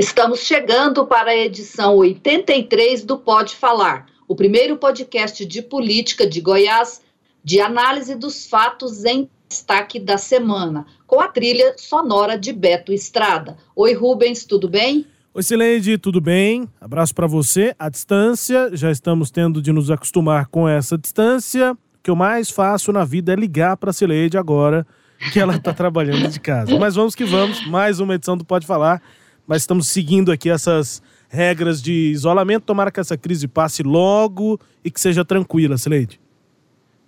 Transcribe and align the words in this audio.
Estamos 0.00 0.40
chegando 0.40 1.04
para 1.04 1.30
a 1.30 1.36
edição 1.36 1.94
83 1.96 3.04
do 3.04 3.18
Pode 3.18 3.54
Falar, 3.54 4.06
o 4.26 4.34
primeiro 4.34 4.78
podcast 4.78 5.44
de 5.44 5.60
política 5.60 6.26
de 6.26 6.40
Goiás, 6.40 7.02
de 7.44 7.60
análise 7.60 8.14
dos 8.14 8.46
fatos 8.46 9.04
em 9.04 9.28
destaque 9.46 10.00
da 10.00 10.16
semana, 10.16 10.86
com 11.06 11.20
a 11.20 11.28
trilha 11.28 11.74
sonora 11.76 12.38
de 12.38 12.50
Beto 12.50 12.94
Estrada. 12.94 13.58
Oi, 13.76 13.92
Rubens, 13.92 14.46
tudo 14.46 14.70
bem? 14.70 15.04
Oi, 15.34 15.42
Sileide, 15.42 15.98
tudo 15.98 16.18
bem? 16.18 16.66
Abraço 16.80 17.14
para 17.14 17.26
você 17.26 17.74
à 17.78 17.90
distância. 17.90 18.70
Já 18.72 18.90
estamos 18.90 19.30
tendo 19.30 19.60
de 19.60 19.70
nos 19.70 19.90
acostumar 19.90 20.46
com 20.46 20.66
essa 20.66 20.96
distância. 20.96 21.72
O 21.72 22.02
que 22.02 22.10
eu 22.10 22.16
mais 22.16 22.48
faço 22.48 22.90
na 22.90 23.04
vida 23.04 23.34
é 23.34 23.36
ligar 23.36 23.76
para 23.76 23.90
a 23.90 24.38
agora 24.38 24.86
que 25.30 25.38
ela 25.38 25.56
está 25.56 25.74
trabalhando 25.74 26.26
de 26.26 26.40
casa. 26.40 26.78
Mas 26.78 26.94
vamos 26.94 27.14
que 27.14 27.26
vamos, 27.26 27.66
mais 27.66 28.00
uma 28.00 28.14
edição 28.14 28.34
do 28.34 28.46
Pode 28.46 28.66
Falar. 28.66 29.02
Mas 29.50 29.62
estamos 29.62 29.88
seguindo 29.88 30.30
aqui 30.30 30.48
essas 30.48 31.02
regras 31.28 31.82
de 31.82 32.12
isolamento. 32.12 32.66
Tomara 32.66 32.88
que 32.88 33.00
essa 33.00 33.16
crise 33.16 33.48
passe 33.48 33.82
logo 33.82 34.60
e 34.84 34.92
que 34.92 35.00
seja 35.00 35.24
tranquila, 35.24 35.76
Sileide. 35.76 36.20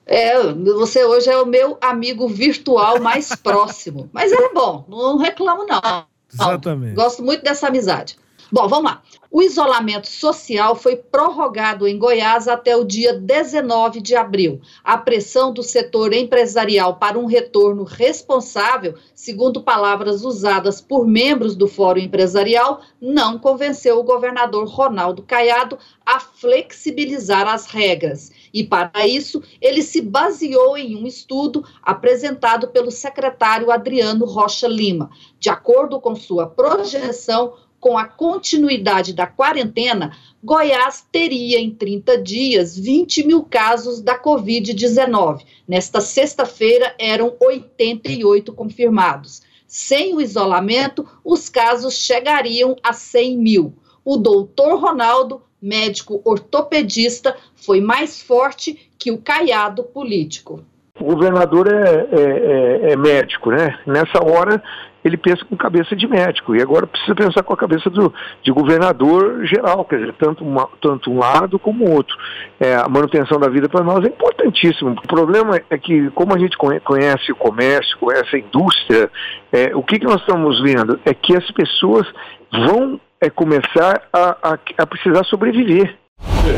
É, 0.05 0.53
você 0.53 1.05
hoje 1.05 1.31
é 1.31 1.39
o 1.39 1.47
meu 1.47 1.79
amigo 1.81 2.27
virtual 2.27 3.01
mais 3.01 3.33
próximo. 3.37 4.11
Mas 4.13 4.33
é 4.33 4.53
bom, 4.53 4.85
não 4.89 5.19
reclamo 5.19 5.65
não. 5.65 6.05
Exatamente. 6.35 6.97
Gosto 6.97 7.23
muito 7.23 7.45
dessa 7.45 7.69
amizade. 7.69 8.19
Bom, 8.53 8.69
vamos 8.69 8.91
lá. 8.91 9.03
O 9.31 9.41
isolamento 9.41 10.07
social 10.07 10.77
foi 10.77 10.95
prorrogado 10.95 11.89
em 11.89 11.99
Goiás 11.99 12.47
até 12.47 12.77
o 12.77 12.85
dia 12.85 13.15
19 13.15 13.99
de 13.99 14.15
abril. 14.15 14.61
A 14.85 14.99
pressão 14.99 15.55
do 15.55 15.63
setor 15.63 16.13
empresarial 16.13 16.97
para 16.97 17.19
um 17.19 17.25
retorno 17.25 17.83
responsável, 17.83 18.95
segundo 19.15 19.63
palavras 19.63 20.23
usadas 20.23 20.83
por 20.83 21.07
membros 21.07 21.57
do 21.57 21.67
Fórum 21.67 22.01
Empresarial, 22.01 22.83
não 23.01 23.39
convenceu 23.39 23.99
o 23.99 24.05
governador 24.05 24.69
Ronaldo 24.69 25.23
Caiado 25.23 25.79
a 26.05 26.21
flexibilizar 26.21 27.49
as 27.49 27.65
regras. 27.65 28.31
E 28.53 28.63
para 28.63 29.07
isso, 29.07 29.43
ele 29.63 29.81
se 29.81 30.03
baseou 30.03 30.77
em 30.77 30.95
um 30.95 31.07
estudo 31.07 31.65
apresentado 31.83 32.69
pelo 32.69 32.91
secretário 32.91 33.71
Adriano 33.71 34.27
Rocha 34.27 34.69
Lima. 34.69 35.11
De 35.41 35.49
acordo 35.49 35.99
com 35.99 36.15
sua 36.15 36.47
projeção, 36.47 37.55
com 37.83 37.99
a 37.99 38.05
continuidade 38.05 39.13
da 39.13 39.27
quarentena, 39.27 40.13
Goiás 40.41 41.05
teria 41.11 41.59
em 41.59 41.69
30 41.69 42.17
dias 42.23 42.79
20 42.79 43.27
mil 43.27 43.43
casos 43.43 44.01
da 44.01 44.17
Covid-19. 44.17 45.41
Nesta 45.67 46.01
sexta-feira, 46.01 46.95
eram 46.97 47.35
88 47.41 48.53
confirmados. 48.53 49.43
Sem 49.67 50.15
o 50.15 50.21
isolamento, 50.21 51.05
os 51.25 51.49
casos 51.49 51.95
chegariam 51.95 52.77
a 52.85 52.93
100 52.93 53.39
mil. 53.39 53.75
O 54.05 54.17
doutor 54.17 54.79
Ronaldo, 54.79 55.43
médico 55.61 56.23
ortopedista, 56.25 57.37
foi 57.57 57.81
mais 57.81 58.23
forte 58.23 58.93
que 58.97 59.11
o 59.11 59.19
caiado 59.19 59.83
político. 59.83 60.65
O 61.01 61.05
governador 61.05 61.67
é, 61.67 61.81
é, 61.81 62.91
é, 62.91 62.93
é 62.93 62.97
médico, 62.97 63.51
né? 63.51 63.77
Nessa 63.85 64.23
hora 64.25 64.63
ele 65.05 65.17
pensa 65.17 65.45
com 65.45 65.57
cabeça 65.57 65.97
de 65.97 66.07
médico, 66.07 66.55
e 66.55 66.63
agora 66.63 66.87
precisa 66.87 67.15
pensar 67.15 67.43
com 67.43 67.53
a 67.53 67.57
cabeça 67.57 67.91
do, 67.91 68.13
de 68.43 68.53
governador 68.53 69.45
geral, 69.45 69.85
quer 69.85 69.99
dizer, 69.99 70.15
tanto, 70.19 70.45
uma, 70.45 70.69
tanto 70.81 71.11
um 71.11 71.19
lado 71.19 71.59
como 71.59 71.85
o 71.85 71.93
outro. 71.93 72.17
É, 72.61 72.77
a 72.77 72.89
manutenção 72.89 73.39
da 73.39 73.49
vida 73.49 73.69
para 73.69 73.85
nós 73.85 74.05
é 74.05 74.09
importantíssimo. 74.09 74.91
O 74.91 75.09
problema 75.09 75.61
é 75.71 75.79
que, 75.79 76.11
como 76.11 76.35
a 76.35 76.39
gente 76.39 76.57
conhece 76.57 77.33
o 77.33 77.37
comércio, 77.37 77.97
conhece 77.99 78.37
a 78.37 78.39
indústria, 78.39 79.11
é, 79.53 79.75
o 79.75 79.83
que, 79.83 79.99
que 79.99 80.07
nós 80.07 80.21
estamos 80.21 80.61
vendo 80.63 81.01
é 81.05 81.13
que 81.13 81.37
as 81.37 81.51
pessoas 81.51 82.07
vão 82.53 83.01
é, 83.21 83.31
começar 83.31 84.03
a, 84.13 84.37
a, 84.43 84.59
a 84.79 84.87
precisar 84.87 85.25
sobreviver. 85.25 85.97
Eu 86.45 86.53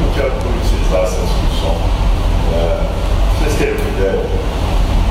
não 0.00 0.14
quero 0.14 0.50
discussão. 0.90 1.76
É, 2.52 2.58
vocês 3.38 3.58
terem 3.58 3.74
uma 3.74 3.88
ideia, 3.90 4.20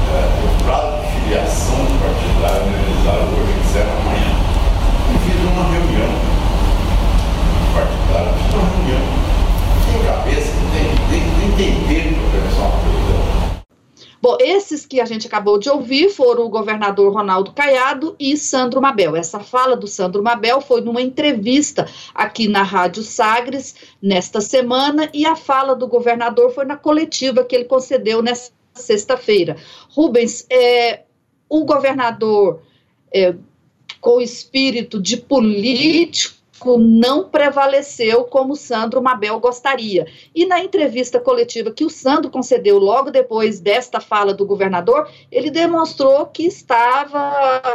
é, 0.10 0.22
o 0.44 0.64
prazo 0.64 1.02
de 1.02 1.08
filiação 1.22 1.80
partidária 2.02 2.62
organizada 2.62 3.24
hoje 3.32 3.54
encerra 3.60 3.94
amanhã. 4.02 4.32
Eu 5.14 5.20
fiz 5.20 5.40
uma 5.46 5.64
reunião 5.72 6.12
partidária, 7.74 8.34
fiz 8.34 8.54
uma 8.54 8.68
reunião. 8.70 9.06
Tem 9.86 10.00
cabeça, 10.06 10.52
tem, 10.74 10.88
tem, 11.10 11.24
tem 11.58 11.70
entender 11.70 12.14
para 12.14 12.24
organizar 12.26 12.66
uma 12.66 12.72
coisa. 12.80 13.60
Bom, 14.22 14.36
esses 14.42 14.86
que 14.86 15.00
a 15.00 15.06
gente 15.06 15.28
acabou 15.28 15.58
de 15.58 15.70
ouvir 15.70 16.10
foram 16.10 16.46
o 16.46 16.50
governador 16.50 17.14
Ronaldo 17.14 17.54
Caiado 17.54 18.16
e 18.20 18.36
Sandro 18.36 18.82
Mabel. 18.82 19.16
Essa 19.16 19.40
fala 19.40 19.78
do 19.78 19.88
Sandro 19.88 20.22
Mabel 20.22 20.60
foi 20.60 20.82
numa 20.82 21.02
entrevista 21.02 21.88
aqui 22.14 22.48
na 22.50 22.62
Rádio 22.62 23.02
Sagres 23.02 23.76
nesta 24.02 24.42
semana 24.42 25.10
e 25.14 25.26
a 25.26 25.38
fala 25.38 25.74
do 25.74 25.88
governador 25.88 26.52
foi 26.52 26.66
na 26.66 26.76
coletiva 26.76 27.46
que 27.46 27.56
ele 27.56 27.66
concedeu 27.66 28.22
nesta 28.22 28.54
sexta-feira. 28.74 29.56
Rubens, 29.90 30.46
é, 30.50 31.04
o 31.48 31.64
governador, 31.64 32.62
é, 33.14 33.34
com 34.02 34.20
espírito 34.20 35.02
de 35.02 35.16
político, 35.16 36.39
não 36.78 37.30
prevaleceu 37.30 38.24
como 38.26 38.56
Sandro 38.56 39.02
Mabel 39.02 39.40
gostaria. 39.40 40.06
E 40.34 40.46
na 40.46 40.64
entrevista 40.64 41.20
coletiva 41.20 41.72
que 41.72 41.86
o 41.86 41.90
Sandro 41.90 42.30
concedeu 42.30 42.78
logo 42.78 43.12
depois 43.12 43.60
desta 43.60 44.00
fala 44.00 44.34
do 44.34 44.46
governador, 44.46 45.10
ele 45.32 45.50
demonstrou 45.50 46.26
que 46.28 46.44
estava 46.46 47.74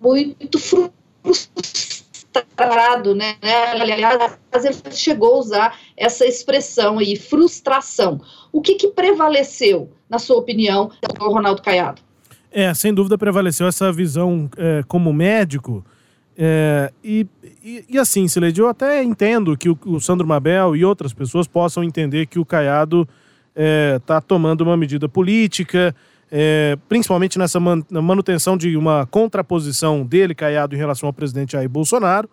muito 0.00 0.58
frustrado, 1.22 3.14
né? 3.14 3.36
Aliás, 3.42 4.64
ele 4.64 4.76
chegou 4.92 5.34
a 5.34 5.38
usar 5.38 5.78
essa 5.96 6.26
expressão 6.26 6.98
aí, 6.98 7.16
frustração. 7.16 8.20
O 8.52 8.60
que, 8.60 8.74
que 8.74 8.88
prevaleceu, 8.88 9.90
na 10.08 10.18
sua 10.18 10.36
opinião, 10.36 10.90
do 11.18 11.28
Ronaldo 11.28 11.62
Caiado? 11.62 12.02
É, 12.52 12.74
sem 12.74 12.92
dúvida 12.92 13.16
prevaleceu 13.16 13.66
essa 13.66 13.92
visão 13.92 14.50
é, 14.56 14.82
como 14.88 15.12
médico. 15.12 15.84
É, 16.36 16.92
e, 17.02 17.26
e, 17.62 17.84
e, 17.90 17.98
assim, 17.98 18.26
Sileide, 18.26 18.60
eu 18.60 18.68
até 18.68 19.02
entendo 19.02 19.56
que 19.56 19.68
o, 19.68 19.78
o, 19.86 20.00
Sandro 20.00 20.26
Mabel 20.26 20.74
e 20.74 20.84
outras 20.84 21.12
pessoas 21.12 21.46
possam 21.46 21.84
entender 21.84 22.26
que 22.26 22.38
o 22.38 22.44
Caiado 22.44 23.06
está 23.96 24.16
é, 24.16 24.20
tomando 24.20 24.62
uma 24.62 24.76
medida 24.76 25.08
política, 25.08 25.94
é, 26.30 26.78
principalmente 26.88 27.38
nessa 27.38 27.58
man, 27.60 27.84
manutenção 27.90 28.56
de 28.56 28.76
uma 28.76 29.06
contraposição 29.06 30.04
dele, 30.04 30.34
Caiado, 30.34 30.74
em 30.74 30.78
relação 30.78 31.08
ao 31.08 31.12
presidente 31.12 31.52
Jair 31.52 31.68
Bolsonaro. 31.68 32.28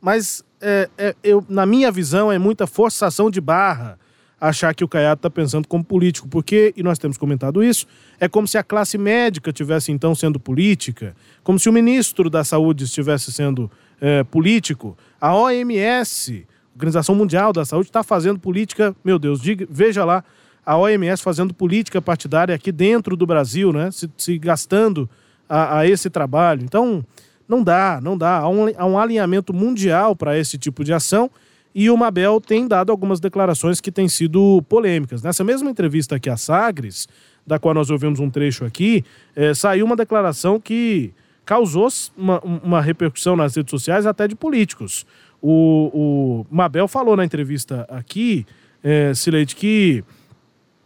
Mas, 0.00 0.44
é, 0.60 0.88
é, 0.98 1.14
eu, 1.22 1.44
na 1.48 1.64
minha 1.64 1.90
visão, 1.90 2.30
é 2.30 2.38
muita 2.38 2.66
forçação 2.66 3.30
de 3.30 3.40
barra 3.40 3.98
achar 4.40 4.74
que 4.74 4.84
o 4.84 4.88
Caiado 4.88 5.18
está 5.18 5.30
pensando 5.30 5.66
como 5.66 5.82
político, 5.82 6.28
porque, 6.28 6.72
e 6.76 6.82
nós 6.82 6.98
temos 6.98 7.16
comentado 7.16 7.64
isso, 7.64 7.86
é 8.20 8.28
como 8.28 8.46
se 8.46 8.58
a 8.58 8.62
classe 8.62 8.98
médica 8.98 9.52
tivesse 9.52 9.90
então 9.90 10.14
sendo 10.14 10.38
política, 10.38 11.16
como 11.42 11.58
se 11.58 11.68
o 11.68 11.72
ministro 11.72 12.28
da 12.28 12.44
Saúde 12.44 12.84
estivesse 12.84 13.32
sendo 13.32 13.70
é, 14.00 14.22
político. 14.24 14.96
A 15.20 15.34
OMS, 15.34 16.46
Organização 16.74 17.14
Mundial 17.14 17.52
da 17.52 17.64
Saúde, 17.64 17.88
está 17.88 18.02
fazendo 18.02 18.38
política, 18.38 18.94
meu 19.02 19.18
Deus, 19.18 19.40
diga, 19.40 19.66
veja 19.70 20.04
lá, 20.04 20.22
a 20.64 20.76
OMS 20.76 21.22
fazendo 21.22 21.54
política 21.54 22.02
partidária 22.02 22.54
aqui 22.54 22.70
dentro 22.70 23.16
do 23.16 23.26
Brasil, 23.26 23.72
né, 23.72 23.90
se, 23.90 24.10
se 24.18 24.36
gastando 24.36 25.08
a, 25.48 25.78
a, 25.78 25.86
esse 25.86 26.10
trabalho. 26.10 26.62
Então, 26.62 27.04
não 27.48 27.62
dá, 27.62 28.00
não 28.02 28.18
dá. 28.18 28.38
Há 28.38 28.48
um, 28.48 28.66
há 28.76 28.84
um 28.84 28.98
alinhamento 28.98 29.54
mundial 29.54 30.16
para 30.16 30.36
esse 30.36 30.58
tipo 30.58 30.82
de 30.84 30.92
ação 30.92 31.30
e 31.78 31.90
o 31.90 31.96
Mabel 31.98 32.40
tem 32.40 32.66
dado 32.66 32.90
algumas 32.90 33.20
declarações 33.20 33.82
que 33.82 33.92
têm 33.92 34.08
sido 34.08 34.64
polêmicas. 34.66 35.22
Nessa 35.22 35.44
mesma 35.44 35.68
entrevista 35.68 36.16
aqui 36.16 36.30
a 36.30 36.36
Sagres, 36.38 37.06
da 37.46 37.58
qual 37.58 37.74
nós 37.74 37.90
ouvimos 37.90 38.18
um 38.18 38.30
trecho 38.30 38.64
aqui, 38.64 39.04
é, 39.36 39.52
saiu 39.52 39.84
uma 39.84 39.94
declaração 39.94 40.58
que 40.58 41.12
causou 41.44 41.86
uma, 42.16 42.40
uma, 42.40 42.80
repercussão 42.80 43.36
nas 43.36 43.54
redes 43.54 43.70
sociais 43.70 44.06
até 44.06 44.26
de 44.26 44.34
políticos. 44.34 45.04
O, 45.42 45.90
o 45.92 46.46
Mabel 46.50 46.88
falou 46.88 47.14
na 47.14 47.26
entrevista 47.26 47.86
aqui, 47.90 48.46
é, 48.82 49.12
Sileide, 49.12 49.54
que 49.54 50.02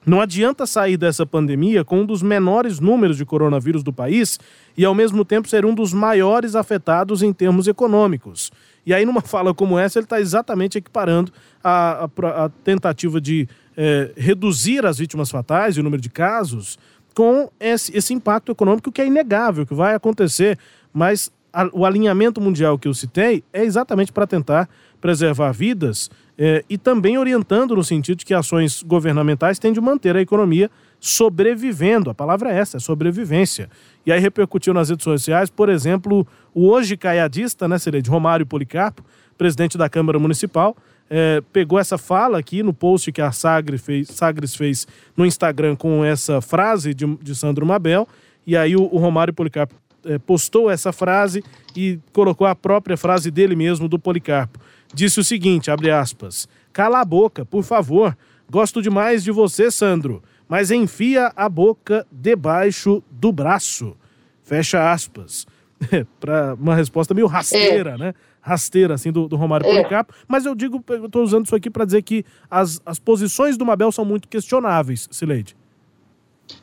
Não 0.05 0.21
adianta 0.21 0.67
sair 0.67 0.97
dessa 0.97 1.25
pandemia 1.25 1.85
com 1.85 2.01
um 2.01 2.05
dos 2.05 2.21
menores 2.21 2.81
números 2.81 3.17
de 3.17 3.25
coronavírus 3.25 3.85
do 3.85 3.93
país 3.93 4.41
e, 4.77 4.85
ao 4.85 4.95
mesmo 4.95 5.25
tempo, 5.25 5.47
ser 5.47 5.65
um 5.65 5.73
dos 5.73 5.93
maiores 5.93 6.57
afetados 6.57 7.23
em 7.23 7.33
termos 7.33 7.69
econômicos. 7.69 8.51
E 8.85 8.95
aí, 8.95 9.05
numa 9.05 9.21
fala 9.21 9.55
como 9.55 9.79
essa, 9.79 9.99
ele 9.99 10.05
está 10.05 10.21
exatamente 10.21 10.79
equiparando 10.79 11.33
a, 11.63 12.05
a, 12.05 12.45
a 12.45 12.49
tentativa 12.65 13.21
de 13.21 13.49
é, 13.77 14.13
reduzir 14.17 14.85
as 14.85 14.99
vítimas 14.99 15.31
fatais 15.31 15.77
e 15.77 15.81
o 15.81 15.83
número 15.83 16.03
de 16.03 16.11
casos 16.11 16.79
com 17.15 17.51
esse, 17.59 17.97
esse 17.97 18.15
impacto 18.15 18.53
econômico 18.53 18.91
que 18.91 19.01
é 19.01 19.07
inegável, 19.07 19.67
que 19.67 19.75
vai 19.75 19.95
acontecer. 19.95 20.59
Mas 20.93 21.31
a, 21.53 21.69
o 21.73 21.85
alinhamento 21.85 22.41
mundial 22.41 22.79
que 22.79 22.89
eu 22.89 22.95
citei 22.95 23.45
é 23.53 23.65
exatamente 23.65 24.13
para 24.13 24.27
tentar 24.27 24.69
preservar 25.01 25.53
vidas 25.53 26.11
é, 26.39 26.65
e 26.69 26.79
também 26.79 27.19
orientando 27.19 27.75
no 27.75 27.85
sentido 27.85 28.19
de 28.19 28.25
que 28.25 28.35
ações 28.35 28.83
governamentais 28.83 29.59
têm 29.59 29.73
de 29.73 29.81
manter 29.81 30.17
a 30.17 30.21
economia 30.21 30.71
sobrevivendo. 31.01 32.11
A 32.11 32.15
palavra 32.15 32.53
é 32.53 32.59
essa, 32.59 32.77
é 32.77 32.81
sobrevivência. 32.81 33.71
E 34.05 34.13
aí 34.13 34.21
repercutiu 34.21 34.75
nas 34.75 34.91
redes 34.91 35.05
sociais, 35.05 35.51
por 35.51 35.69
exemplo, 35.69 36.27
o 36.55 36.69
hoje 36.69 36.97
caiadista, 36.97 37.67
né, 37.67 37.79
seria 37.79 38.03
de 38.03 38.11
Romário 38.11 38.47
Policarpo, 38.47 39.03
presidente 39.37 39.79
da 39.79 39.89
Câmara 39.89 40.19
Municipal, 40.19 40.77
é, 41.09 41.43
pegou 41.53 41.79
essa 41.79 41.99
fala 41.99 42.39
aqui 42.39 42.63
no 42.63 42.73
post 42.73 43.11
que 43.11 43.21
a 43.21 43.33
Sagres 43.33 43.83
fez, 43.83 44.09
Sagres 44.09 44.55
fez 44.55 44.87
no 45.17 45.27
Instagram 45.27 45.75
com 45.75 46.05
essa 46.05 46.41
frase 46.41 46.95
de, 46.95 47.07
de 47.17 47.35
Sandro 47.35 47.67
Mabel, 47.67 48.07
e 48.47 48.57
aí 48.57 48.77
o, 48.77 48.83
o 48.83 48.99
Romário 48.99 49.35
Policarpo 49.35 49.75
é, 50.05 50.19
postou 50.19 50.71
essa 50.71 50.93
frase 50.93 51.43
e 51.75 51.99
colocou 52.13 52.47
a 52.47 52.55
própria 52.55 52.97
frase 52.97 53.31
dele 53.31 53.57
mesmo, 53.57 53.89
do 53.89 53.99
Policarpo. 53.99 54.61
Disse 54.95 55.21
o 55.21 55.25
seguinte, 55.25 55.71
abre 55.71 55.91
aspas, 55.91 56.49
cala 56.73 57.01
a 57.01 57.05
boca, 57.05 57.45
por 57.45 57.65
favor, 57.65 58.17
gosto 58.49 58.81
demais 58.81 59.25
de 59.25 59.31
você, 59.31 59.71
Sandro, 59.71 60.23
mas 60.51 60.73
enfia 60.73 61.33
a 61.37 61.49
boca 61.49 62.05
debaixo 62.11 63.05
do 63.09 63.31
braço. 63.31 63.97
Fecha 64.43 64.91
aspas. 64.91 65.47
para 66.19 66.55
uma 66.55 66.75
resposta 66.75 67.15
meio 67.15 67.29
rasteira, 67.29 67.93
é. 67.93 67.97
né? 67.97 68.15
Rasteira, 68.43 68.95
assim, 68.95 69.13
do, 69.13 69.29
do 69.29 69.37
Romário 69.37 69.65
é. 69.67 69.71
Policarpo. 69.71 70.13
Mas 70.27 70.45
eu 70.45 70.55
digo, 70.55 70.85
eu 70.89 71.09
tô 71.09 71.23
usando 71.23 71.47
isso 71.47 71.55
aqui 71.55 71.71
para 71.71 71.85
dizer 71.85 72.03
que 72.03 72.25
as, 72.51 72.83
as 72.85 72.99
posições 72.99 73.57
do 73.57 73.65
Mabel 73.65 73.93
são 73.93 74.05
muito 74.05 74.27
questionáveis, 74.27 75.09
Sileide. 75.13 75.57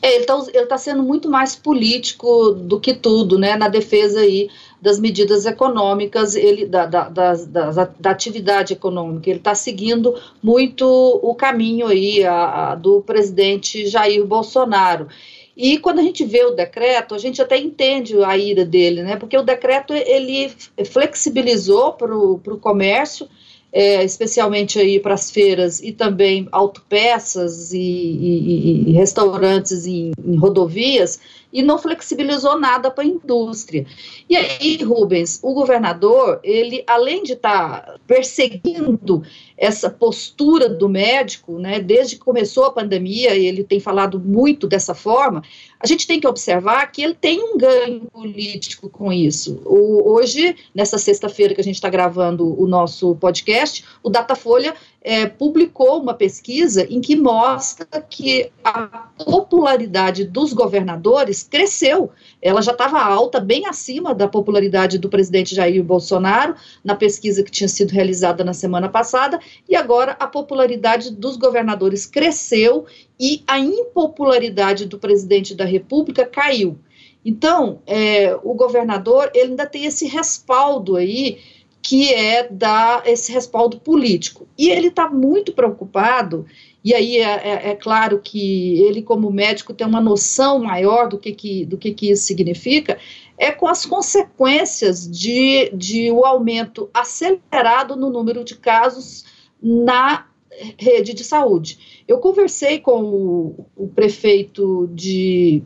É, 0.01 0.15
ele 0.15 0.25
está 0.25 0.65
tá 0.67 0.77
sendo 0.77 1.03
muito 1.03 1.29
mais 1.29 1.55
político 1.55 2.51
do 2.51 2.79
que 2.79 2.93
tudo, 2.93 3.37
né, 3.37 3.55
na 3.55 3.67
defesa 3.67 4.19
aí 4.19 4.49
das 4.81 4.99
medidas 4.99 5.45
econômicas, 5.45 6.35
ele, 6.35 6.65
da, 6.65 6.85
da, 6.85 7.09
da, 7.09 7.33
da, 7.33 7.89
da 7.99 8.09
atividade 8.11 8.73
econômica. 8.73 9.29
Ele 9.29 9.39
está 9.39 9.55
seguindo 9.55 10.15
muito 10.41 10.85
o 10.85 11.33
caminho 11.33 11.87
aí 11.87 12.23
a, 12.23 12.71
a, 12.71 12.75
do 12.75 13.01
presidente 13.01 13.87
Jair 13.87 14.23
Bolsonaro. 14.25 15.07
E 15.55 15.79
quando 15.79 15.97
a 15.97 16.03
gente 16.03 16.23
vê 16.23 16.45
o 16.45 16.51
decreto, 16.51 17.15
a 17.15 17.17
gente 17.17 17.41
até 17.41 17.57
entende 17.57 18.15
a 18.23 18.37
ira 18.37 18.63
dele, 18.63 19.01
né? 19.01 19.15
Porque 19.15 19.35
o 19.35 19.41
decreto 19.41 19.91
ele 19.91 20.51
flexibilizou 20.85 21.93
para 21.93 22.15
o 22.15 22.59
comércio, 22.61 23.27
é, 23.71 24.03
especialmente 24.03 24.79
aí 24.79 24.99
para 24.99 25.13
as 25.13 25.29
feiras 25.29 25.81
e 25.81 25.91
também 25.91 26.47
autopeças 26.51 27.73
e, 27.73 27.77
e, 27.79 28.89
e 28.89 28.91
restaurantes 28.93 29.85
em, 29.85 30.11
em, 30.25 30.35
rodovias 30.35 31.19
e 31.51 31.61
não 31.61 31.77
flexibilizou 31.77 32.59
nada 32.59 32.91
para 32.91 33.03
a 33.03 33.07
indústria. 33.07 33.85
E 34.29 34.35
aí, 34.35 34.77
Rubens, 34.83 35.39
o 35.41 35.53
governador, 35.53 36.39
ele 36.43 36.83
além 36.85 37.23
de 37.23 37.33
estar 37.33 37.81
tá 37.81 37.95
perseguindo 38.05 39.23
essa 39.57 39.89
postura 39.89 40.69
do 40.69 40.87
médico, 40.87 41.57
né, 41.57 41.79
desde 41.79 42.15
que 42.15 42.23
começou 42.23 42.65
a 42.65 42.71
pandemia, 42.71 43.35
ele 43.35 43.63
tem 43.63 43.79
falado 43.79 44.19
muito 44.19 44.67
dessa 44.67 44.93
forma, 44.93 45.41
a 45.79 45.87
gente 45.87 46.05
tem 46.05 46.19
que 46.19 46.27
observar 46.27 46.91
que 46.91 47.01
ele 47.01 47.15
tem 47.15 47.41
um 47.41 47.57
ganho 47.57 48.01
político 48.11 48.89
com 48.89 49.11
isso. 49.11 49.61
O, 49.65 50.11
hoje, 50.11 50.55
nessa 50.75 50.97
sexta-feira 50.97 51.55
que 51.55 51.61
a 51.61 51.63
gente 51.63 51.75
está 51.75 51.89
gravando 51.89 52.59
o 52.59 52.67
nosso 52.67 53.15
podcast, 53.15 53.83
o 54.03 54.09
Datafolha 54.09 54.75
é, 55.07 55.25
publicou 55.25 56.01
uma 56.01 56.13
pesquisa 56.13 56.83
em 56.83 56.99
que 56.99 57.15
mostra 57.15 58.01
que 58.01 58.51
a 58.61 59.07
popularidade 59.23 60.25
dos 60.25 60.51
governadores 60.51 61.43
cresceu. 61.43 62.11
Ela 62.41 62.61
já 62.61 62.73
estava 62.73 62.99
alta, 62.99 63.39
bem 63.39 63.65
acima 63.65 64.13
da 64.13 64.27
popularidade 64.27 64.97
do 64.97 65.07
presidente 65.07 65.55
Jair 65.55 65.81
Bolsonaro, 65.81 66.55
na 66.83 66.93
pesquisa 66.93 67.41
que 67.41 67.49
tinha 67.49 67.69
sido 67.69 67.91
realizada 67.91 68.43
na 68.43 68.53
semana 68.53 68.89
passada, 68.89 69.39
e 69.69 69.77
agora 69.77 70.11
a 70.19 70.27
popularidade 70.27 71.15
dos 71.15 71.37
governadores 71.37 72.05
cresceu 72.05 72.85
e 73.17 73.45
a 73.47 73.57
impopularidade 73.57 74.85
do 74.87 74.99
presidente 74.99 75.55
da 75.55 75.63
República 75.63 76.25
caiu. 76.25 76.77
Então, 77.23 77.81
é, 77.87 78.37
o 78.43 78.53
governador 78.53 79.31
ele 79.33 79.51
ainda 79.51 79.65
tem 79.65 79.85
esse 79.85 80.05
respaldo 80.05 80.97
aí 80.97 81.39
que 81.87 82.13
é 82.13 82.45
dar 82.51 83.07
esse 83.07 83.31
respaldo 83.31 83.79
político. 83.79 84.45
E 84.57 84.69
ele 84.69 84.87
está 84.87 85.09
muito 85.09 85.53
preocupado, 85.53 86.45
e 86.83 86.93
aí 86.93 87.15
é, 87.15 87.21
é, 87.23 87.69
é, 87.69 87.75
claro 87.75 88.19
que 88.19 88.77
ele, 88.81 89.01
como 89.01 89.31
médico, 89.31 89.73
tem 89.73 89.87
uma 89.87 90.01
noção 90.01 90.59
maior 90.59 91.07
do 91.07 91.17
que, 91.17 91.31
que, 91.31 91.63
do 91.65 91.77
que, 91.77 91.93
que 91.93 92.11
isso 92.11 92.23
significa, 92.23 92.99
é 93.37 93.53
com 93.53 93.69
as 93.69 93.85
consequências 93.85 95.09
de, 95.09 95.69
de 95.73 96.11
o 96.11 96.25
aumento 96.25 96.89
acelerado 96.93 97.95
no 97.95 98.09
número 98.09 98.43
de 98.43 98.57
casos 98.57 99.23
na 99.63 100.27
rede 100.77 101.13
de 101.13 101.23
saúde. 101.23 102.03
Eu 102.05 102.17
conversei 102.17 102.79
com 102.81 103.01
o, 103.01 103.65
o 103.77 103.87
prefeito 103.87 104.89
de 104.91 105.63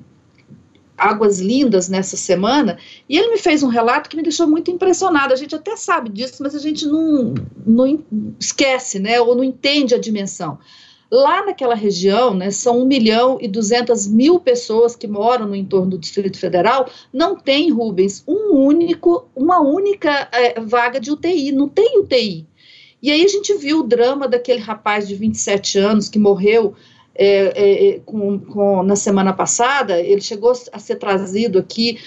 Águas 1.01 1.39
Lindas 1.39 1.89
nessa 1.89 2.15
semana, 2.15 2.77
e 3.09 3.17
ele 3.17 3.31
me 3.31 3.37
fez 3.37 3.63
um 3.63 3.67
relato 3.67 4.09
que 4.09 4.15
me 4.15 4.23
deixou 4.23 4.47
muito 4.47 4.69
impressionado. 4.69 5.33
A 5.33 5.37
gente 5.37 5.55
até 5.55 5.75
sabe 5.75 6.09
disso, 6.09 6.43
mas 6.43 6.55
a 6.55 6.59
gente 6.59 6.85
não, 6.85 7.33
não 7.65 8.03
esquece, 8.39 8.99
né, 8.99 9.19
ou 9.19 9.35
não 9.35 9.43
entende 9.43 9.95
a 9.95 9.99
dimensão. 9.99 10.59
Lá 11.11 11.45
naquela 11.45 11.75
região, 11.75 12.33
né, 12.33 12.51
são 12.51 12.79
1 12.83 12.85
milhão 12.85 13.37
e 13.41 13.47
200 13.47 14.07
mil 14.07 14.39
pessoas 14.39 14.95
que 14.95 15.07
moram 15.07 15.47
no 15.47 15.55
entorno 15.55 15.91
do 15.91 15.97
Distrito 15.97 16.37
Federal, 16.37 16.89
não 17.11 17.35
tem, 17.35 17.69
Rubens, 17.69 18.23
um 18.25 18.55
único, 18.55 19.27
uma 19.35 19.59
única 19.59 20.29
é, 20.31 20.59
vaga 20.61 21.01
de 21.01 21.11
UTI, 21.11 21.51
não 21.51 21.67
tem 21.67 21.99
UTI. 21.99 22.47
E 23.01 23.09
aí 23.09 23.25
a 23.25 23.27
gente 23.27 23.53
viu 23.55 23.79
o 23.79 23.83
drama 23.83 24.27
daquele 24.27 24.59
rapaz 24.59 25.07
de 25.07 25.15
27 25.15 25.79
anos 25.79 26.07
que 26.07 26.19
morreu 26.19 26.75
é, 27.23 27.53
é, 27.55 27.87
é, 27.89 27.99
com, 27.99 28.39
com, 28.39 28.81
na 28.81 28.95
semana 28.95 29.31
passada, 29.31 29.99
ele 30.01 30.21
chegou 30.21 30.51
a 30.73 30.79
ser 30.79 30.95
trazido 30.95 31.59
aqui 31.59 31.99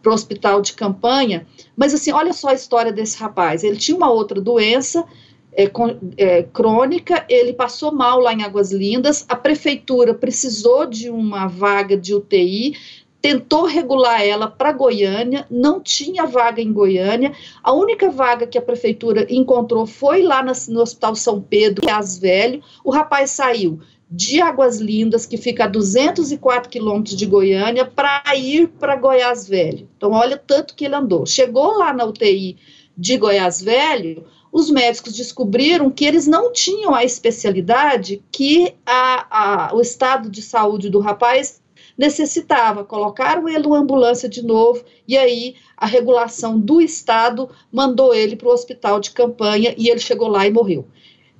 para 0.00 0.12
o 0.12 0.14
hospital 0.14 0.62
de 0.62 0.74
campanha, 0.74 1.44
mas 1.76 1.92
assim, 1.92 2.12
olha 2.12 2.32
só 2.32 2.50
a 2.50 2.54
história 2.54 2.92
desse 2.92 3.18
rapaz, 3.18 3.64
ele 3.64 3.76
tinha 3.76 3.96
uma 3.96 4.08
outra 4.08 4.40
doença, 4.40 5.04
é, 5.52 5.68
é, 6.16 6.44
crônica, 6.44 7.24
ele 7.28 7.52
passou 7.52 7.92
mal 7.92 8.20
lá 8.20 8.32
em 8.32 8.44
Águas 8.44 8.70
Lindas, 8.70 9.26
a 9.28 9.34
prefeitura 9.34 10.14
precisou 10.14 10.86
de 10.86 11.10
uma 11.10 11.48
vaga 11.48 11.96
de 11.96 12.14
UTI, 12.14 12.76
tentou 13.20 13.66
regular 13.66 14.22
ela 14.22 14.46
para 14.46 14.70
Goiânia, 14.70 15.46
não 15.50 15.80
tinha 15.80 16.26
vaga 16.26 16.62
em 16.62 16.72
Goiânia, 16.72 17.32
a 17.60 17.72
única 17.72 18.08
vaga 18.08 18.46
que 18.46 18.56
a 18.56 18.62
prefeitura 18.62 19.26
encontrou 19.28 19.84
foi 19.84 20.22
lá 20.22 20.44
no, 20.44 20.52
no 20.68 20.80
Hospital 20.80 21.16
São 21.16 21.40
Pedro, 21.42 21.82
que 21.82 21.90
é 21.90 22.60
o 22.84 22.90
rapaz 22.92 23.32
saiu 23.32 23.80
de 24.10 24.40
Águas 24.40 24.78
Lindas, 24.78 25.24
que 25.24 25.36
fica 25.36 25.64
a 25.64 25.68
204 25.68 26.68
quilômetros 26.68 27.16
de 27.16 27.26
Goiânia, 27.26 27.84
para 27.84 28.22
ir 28.36 28.68
para 28.68 28.96
Goiás 28.96 29.46
Velho. 29.46 29.88
Então, 29.96 30.12
olha 30.12 30.36
tanto 30.36 30.74
que 30.74 30.84
ele 30.84 30.96
andou. 30.96 31.24
Chegou 31.24 31.78
lá 31.78 31.92
na 31.92 32.04
UTI 32.04 32.56
de 32.96 33.16
Goiás 33.16 33.62
Velho, 33.62 34.26
os 34.52 34.68
médicos 34.68 35.12
descobriram 35.12 35.90
que 35.90 36.04
eles 36.04 36.26
não 36.26 36.52
tinham 36.52 36.92
a 36.92 37.04
especialidade 37.04 38.22
que 38.32 38.74
a, 38.84 39.68
a, 39.70 39.74
o 39.76 39.80
estado 39.80 40.28
de 40.28 40.42
saúde 40.42 40.90
do 40.90 40.98
rapaz 40.98 41.62
necessitava. 41.96 42.82
Colocaram 42.82 43.48
ele 43.48 43.60
numa 43.60 43.78
ambulância 43.78 44.28
de 44.28 44.42
novo, 44.42 44.84
e 45.06 45.16
aí 45.16 45.54
a 45.76 45.86
regulação 45.86 46.58
do 46.58 46.80
estado 46.80 47.48
mandou 47.70 48.12
ele 48.12 48.34
para 48.34 48.48
o 48.48 48.52
hospital 48.52 48.98
de 48.98 49.12
campanha 49.12 49.72
e 49.78 49.88
ele 49.88 50.00
chegou 50.00 50.26
lá 50.26 50.46
e 50.46 50.50
morreu. 50.50 50.86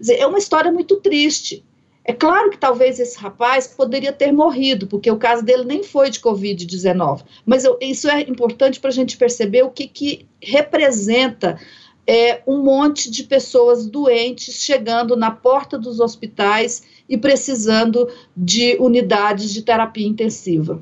É 0.09 0.27
uma 0.27 0.39
história 0.39 0.71
muito 0.71 0.97
triste, 0.97 1.65
é 2.04 2.12
claro 2.12 2.50
que 2.50 2.59
talvez 2.59 2.99
esse 2.99 3.19
rapaz 3.19 3.66
poderia 3.66 4.12
ter 4.12 4.33
morrido, 4.33 4.87
porque 4.87 5.11
o 5.11 5.16
caso 5.16 5.45
dele 5.45 5.64
nem 5.64 5.83
foi 5.83 6.11
de 6.11 6.19
Covid-19, 6.21 7.23
mas 7.45 7.64
eu, 7.64 7.76
isso 7.80 8.09
é 8.09 8.23
importante 8.23 8.80
para 8.80 8.88
a 8.88 8.92
gente 8.92 9.16
perceber 9.16 9.62
o 9.62 9.71
que, 9.71 9.87
que 9.87 10.26
representa 10.42 11.59
é, 12.07 12.42
um 12.47 12.62
monte 12.62 13.11
de 13.11 13.25
pessoas 13.25 13.87
doentes 13.87 14.62
chegando 14.62 15.14
na 15.14 15.30
porta 15.30 15.78
dos 15.78 16.00
hospitais 16.00 16.83
e 17.09 17.19
precisando 17.19 18.09
de 18.37 18.76
unidades 18.80 19.52
de 19.52 19.62
terapia 19.62 20.07
intensiva. 20.07 20.80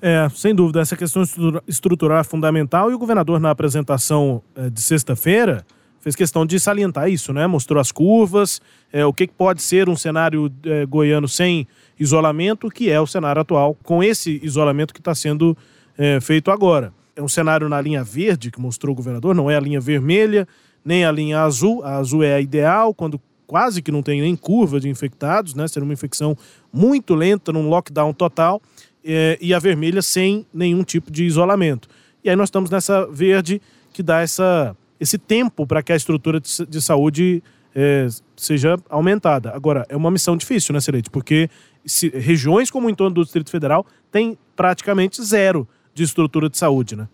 É, 0.00 0.26
sem 0.30 0.54
dúvida, 0.54 0.80
essa 0.80 0.96
questão 0.96 1.22
estrutural 1.66 2.18
é 2.18 2.24
fundamental 2.24 2.90
e 2.90 2.94
o 2.94 2.98
governador, 2.98 3.38
na 3.38 3.50
apresentação 3.50 4.42
é, 4.54 4.70
de 4.70 4.80
sexta-feira, 4.80 5.66
fez 6.00 6.16
questão 6.16 6.46
de 6.46 6.58
salientar 6.58 7.08
isso, 7.08 7.32
né? 7.32 7.46
Mostrou 7.46 7.80
as 7.80 7.92
curvas, 7.92 8.60
é, 8.92 9.04
o 9.04 9.12
que 9.12 9.28
pode 9.28 9.62
ser 9.62 9.88
um 9.88 9.96
cenário 9.96 10.50
é, 10.64 10.86
goiano 10.86 11.28
sem 11.28 11.66
isolamento, 11.98 12.68
que 12.68 12.90
é 12.90 13.00
o 13.00 13.06
cenário 13.06 13.42
atual, 13.42 13.76
com 13.82 14.02
esse 14.02 14.40
isolamento 14.42 14.94
que 14.94 15.00
está 15.00 15.14
sendo 15.14 15.56
é, 15.96 16.20
feito 16.20 16.50
agora. 16.50 16.92
É 17.14 17.22
um 17.22 17.28
cenário 17.28 17.68
na 17.68 17.80
linha 17.80 18.02
verde, 18.02 18.50
que 18.50 18.60
mostrou 18.60 18.92
o 18.92 18.96
governador, 18.96 19.34
não 19.34 19.50
é 19.50 19.56
a 19.56 19.60
linha 19.60 19.80
vermelha, 19.80 20.48
nem 20.84 21.04
a 21.04 21.12
linha 21.12 21.42
azul. 21.42 21.84
A 21.84 21.96
azul 21.96 22.22
é 22.22 22.34
a 22.34 22.40
ideal, 22.40 22.94
quando 22.94 23.20
quase 23.46 23.82
que 23.82 23.90
não 23.90 24.02
tem 24.02 24.20
nem 24.20 24.34
curva 24.36 24.80
de 24.80 24.88
infectados, 24.88 25.54
né? 25.54 25.68
Ser 25.68 25.82
uma 25.82 25.92
infecção 25.92 26.36
muito 26.72 27.14
lenta, 27.14 27.52
num 27.52 27.68
lockdown 27.68 28.14
total, 28.14 28.62
é, 29.04 29.36
e 29.40 29.52
a 29.52 29.58
vermelha 29.58 30.00
sem 30.00 30.46
nenhum 30.54 30.82
tipo 30.82 31.10
de 31.10 31.24
isolamento. 31.24 31.88
E 32.22 32.30
aí 32.30 32.36
nós 32.36 32.48
estamos 32.48 32.70
nessa 32.70 33.06
verde 33.06 33.60
que 33.92 34.02
dá 34.02 34.20
essa, 34.20 34.76
esse 35.00 35.18
tempo 35.18 35.66
para 35.66 35.82
que 35.82 35.92
a 35.92 35.96
estrutura 35.96 36.38
de, 36.38 36.66
de 36.66 36.82
saúde 36.82 37.42
é, 37.74 38.06
seja 38.36 38.76
aumentada. 38.88 39.50
Agora, 39.54 39.84
é 39.88 39.96
uma 39.96 40.10
missão 40.10 40.36
difícil, 40.36 40.72
né, 40.72 40.80
Celeste? 40.80 41.10
Porque 41.10 41.48
se, 41.84 42.08
regiões 42.10 42.70
como 42.70 42.86
o 42.86 42.90
entorno 42.90 43.14
do 43.14 43.22
Distrito 43.22 43.50
Federal 43.50 43.86
têm 44.12 44.36
praticamente 44.54 45.22
zero 45.22 45.66
de 45.94 46.02
estrutura 46.02 46.48
de 46.48 46.58
saúde, 46.58 46.96
né? 46.96 47.08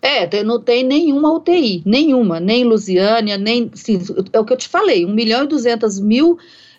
É, 0.00 0.44
não 0.44 0.60
tem 0.60 0.84
nenhuma 0.84 1.32
UTI, 1.32 1.82
nenhuma, 1.84 2.38
nem 2.38 2.64
Lusiânia, 2.64 3.36
nem. 3.36 3.68
Sim, 3.74 4.00
é 4.32 4.38
o 4.38 4.44
que 4.44 4.52
eu 4.52 4.56
te 4.56 4.68
falei, 4.68 5.04
1 5.04 5.12
milhão 5.12 5.44
e 5.44 5.48
200 5.48 5.98
mil 5.98 6.38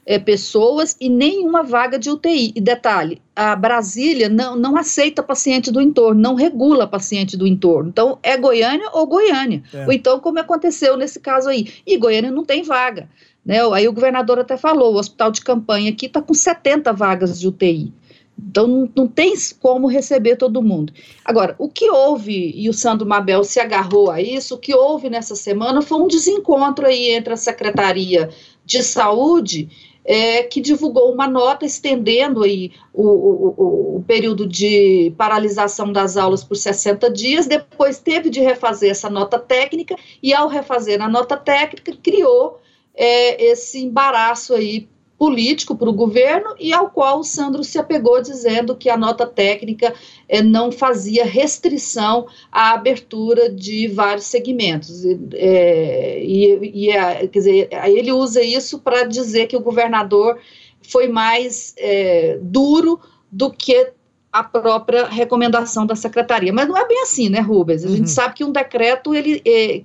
é, 0.10 0.18
pessoas 0.18 0.98
e 1.00 1.08
nenhuma 1.08 1.62
vaga 1.62 2.00
de 2.00 2.10
UTI. 2.10 2.52
E 2.56 2.60
detalhe, 2.60 3.22
a 3.36 3.56
Brasília 3.56 4.28
não, 4.28 4.56
não 4.56 4.76
aceita 4.76 5.22
paciente 5.22 5.72
do 5.72 5.80
entorno, 5.80 6.20
não 6.20 6.34
regula 6.34 6.88
paciente 6.88 7.38
do 7.38 7.46
entorno. 7.46 7.90
Então, 7.90 8.18
é 8.24 8.36
Goiânia 8.36 8.90
ou 8.92 9.06
Goiânia. 9.06 9.62
É. 9.72 9.86
Ou 9.86 9.94
então, 9.94 10.20
como 10.20 10.40
aconteceu 10.40 10.98
nesse 10.98 11.20
caso 11.20 11.48
aí. 11.48 11.72
E 11.86 11.96
Goiânia 11.96 12.32
não 12.32 12.44
tem 12.44 12.64
vaga. 12.64 13.08
Né? 13.46 13.60
Aí 13.72 13.88
o 13.88 13.94
governador 13.94 14.40
até 14.40 14.58
falou: 14.58 14.96
o 14.96 14.98
hospital 14.98 15.30
de 15.30 15.42
campanha 15.42 15.92
aqui 15.92 16.08
está 16.08 16.24
com 16.24 16.34
70 16.34 16.92
vagas 16.92 17.40
de 17.40 17.48
UTI. 17.48 17.94
Então 18.36 18.66
não, 18.66 18.90
não 18.96 19.08
tem 19.08 19.36
como 19.60 19.86
receber 19.86 20.38
todo 20.38 20.64
mundo. 20.64 20.92
Agora, 21.24 21.54
o 21.60 21.70
que 21.70 21.88
houve, 21.92 22.52
e 22.56 22.68
o 22.68 22.74
Sandro 22.74 23.08
Mabel 23.08 23.44
se 23.44 23.60
agarrou 23.60 24.10
a 24.10 24.20
isso, 24.20 24.56
o 24.56 24.58
que 24.58 24.74
houve 24.74 25.08
nessa 25.08 25.36
semana 25.36 25.84
foi 25.84 26.00
um 26.02 26.08
desencontro 26.08 26.88
aí 26.88 27.12
entre 27.12 27.34
a 27.34 27.38
Secretaria 27.38 28.30
de 28.66 28.82
Saúde, 28.82 29.70
é, 30.06 30.44
que 30.44 30.62
divulgou 30.62 31.12
uma 31.12 31.28
nota 31.28 31.66
estendendo 31.66 32.44
aí 32.44 32.72
o, 32.94 33.04
o, 33.04 33.98
o, 33.98 34.04
período 34.08 34.48
de 34.48 35.14
paralisação 35.18 35.92
das 35.92 36.18
aulas 36.18 36.44
por 36.44 36.56
60 36.56 37.12
dias, 37.12 37.48
depois 37.48 38.00
teve 38.00 38.30
de 38.30 38.40
refazer 38.40 38.90
essa 38.90 39.10
nota 39.10 39.38
técnica, 39.38 39.96
e 40.24 40.34
ao 40.34 40.48
refazer 40.48 41.02
a 41.02 41.08
nota 41.08 41.38
técnica, 41.38 41.96
criou 42.02 42.60
é, 42.96 43.44
esse 43.52 43.80
embaraço 43.80 44.54
aí 44.54 44.88
político 45.20 45.76
para 45.76 45.90
o 45.90 45.94
governo 45.94 46.56
e 46.58 46.72
ao 46.72 46.90
qual 46.90 47.20
o 47.20 47.24
Sandro 47.26 47.62
se 47.62 47.78
apegou 47.78 48.22
dizendo 48.22 48.74
que 48.74 48.90
a 48.90 48.96
nota 48.96 49.28
técnica 49.28 49.94
eh, 50.30 50.42
não 50.42 50.72
fazia 50.72 51.26
restrição 51.26 52.26
à 52.50 52.72
abertura 52.72 53.50
de 53.50 53.90
vários 53.90 54.28
segmentos. 54.28 55.04
É, 55.34 56.24
e, 56.24 56.72
e 56.74 56.92
a, 56.98 57.28
quer 57.28 57.40
dizer, 57.40 57.70
ele 57.88 58.14
usa 58.14 58.42
isso 58.42 58.80
para 58.80 59.04
dizer 59.04 59.48
que 59.48 59.58
o 59.58 59.62
governador 59.62 60.40
foi 60.82 61.10
mais 61.10 61.76
é, 61.78 62.40
duro 62.42 62.98
do 63.30 63.52
que 63.52 63.92
a 64.32 64.44
própria 64.44 65.06
recomendação 65.06 65.86
da 65.86 65.98
secretaria. 65.98 66.54
Mas 66.54 66.68
não 66.68 66.78
é 66.78 66.88
bem 66.88 67.02
assim, 67.02 67.28
né, 67.28 67.42
Rubens? 67.42 67.84
A 67.84 67.90
uhum. 67.90 67.96
gente 67.98 68.10
sabe 68.10 68.36
que 68.36 68.46
um 68.46 68.54
decreto, 68.54 69.14
ele, 69.14 69.42
é, 69.46 69.84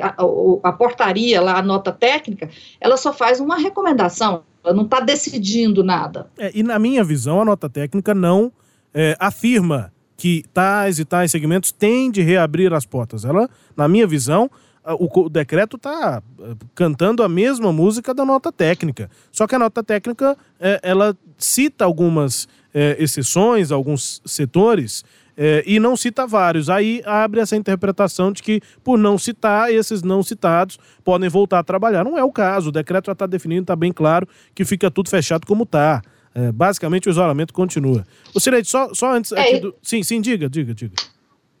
a, 0.00 0.14
a, 0.62 0.72
portaria 0.72 1.40
lá, 1.40 1.58
a 1.58 1.62
nota 1.62 1.92
técnica, 1.92 2.48
ela 2.80 2.96
só 2.96 3.12
faz 3.12 3.40
uma 3.40 3.56
recomendação, 3.56 4.42
ela 4.64 4.74
não 4.74 4.84
está 4.84 5.00
decidindo 5.00 5.82
nada. 5.82 6.26
É, 6.38 6.50
e 6.54 6.62
na 6.62 6.78
minha 6.78 7.02
visão, 7.02 7.40
a 7.40 7.44
nota 7.44 7.68
técnica 7.68 8.14
não 8.14 8.52
é, 8.92 9.16
afirma 9.18 9.92
que 10.16 10.44
tais 10.52 10.98
e 10.98 11.04
tais 11.04 11.30
segmentos 11.30 11.72
têm 11.72 12.10
de 12.10 12.20
reabrir 12.20 12.72
as 12.74 12.84
portas. 12.84 13.24
Ela, 13.24 13.48
na 13.74 13.88
minha 13.88 14.06
visão, 14.06 14.50
o, 14.84 15.28
decreto 15.28 15.76
está 15.76 16.22
é, 16.40 16.54
cantando 16.74 17.22
a 17.22 17.28
mesma 17.28 17.72
música 17.72 18.12
da 18.12 18.24
nota 18.24 18.50
técnica. 18.50 19.10
Só 19.30 19.46
que 19.46 19.54
a 19.54 19.58
nota 19.58 19.82
técnica, 19.82 20.36
é, 20.58 20.80
ela 20.82 21.16
cita 21.38 21.84
algumas 21.84 22.48
é, 22.72 22.96
exceções, 22.98 23.70
alguns 23.70 24.20
setores 24.24 25.04
é, 25.42 25.64
e 25.66 25.80
não 25.80 25.96
cita 25.96 26.26
vários. 26.26 26.68
Aí 26.68 27.00
abre 27.06 27.40
essa 27.40 27.56
interpretação 27.56 28.30
de 28.30 28.42
que, 28.42 28.60
por 28.84 28.98
não 28.98 29.16
citar, 29.16 29.72
esses 29.72 30.02
não 30.02 30.22
citados 30.22 30.78
podem 31.02 31.30
voltar 31.30 31.60
a 31.60 31.62
trabalhar. 31.64 32.04
Não 32.04 32.18
é 32.18 32.22
o 32.22 32.30
caso, 32.30 32.68
o 32.68 32.72
decreto 32.72 33.06
já 33.06 33.12
está 33.12 33.26
definindo, 33.26 33.62
está 33.62 33.74
bem 33.74 33.90
claro 33.90 34.28
que 34.54 34.66
fica 34.66 34.90
tudo 34.90 35.08
fechado 35.08 35.46
como 35.46 35.62
está. 35.62 36.02
É, 36.34 36.52
basicamente 36.52 37.08
o 37.08 37.10
isolamento 37.10 37.54
continua. 37.54 38.06
O 38.34 38.38
Sireide, 38.38 38.68
só, 38.68 38.92
só 38.92 39.14
antes. 39.14 39.32
É, 39.32 39.58
do... 39.58 39.74
Sim, 39.82 40.02
sim, 40.02 40.20
diga, 40.20 40.46
diga, 40.46 40.74
diga. 40.74 40.94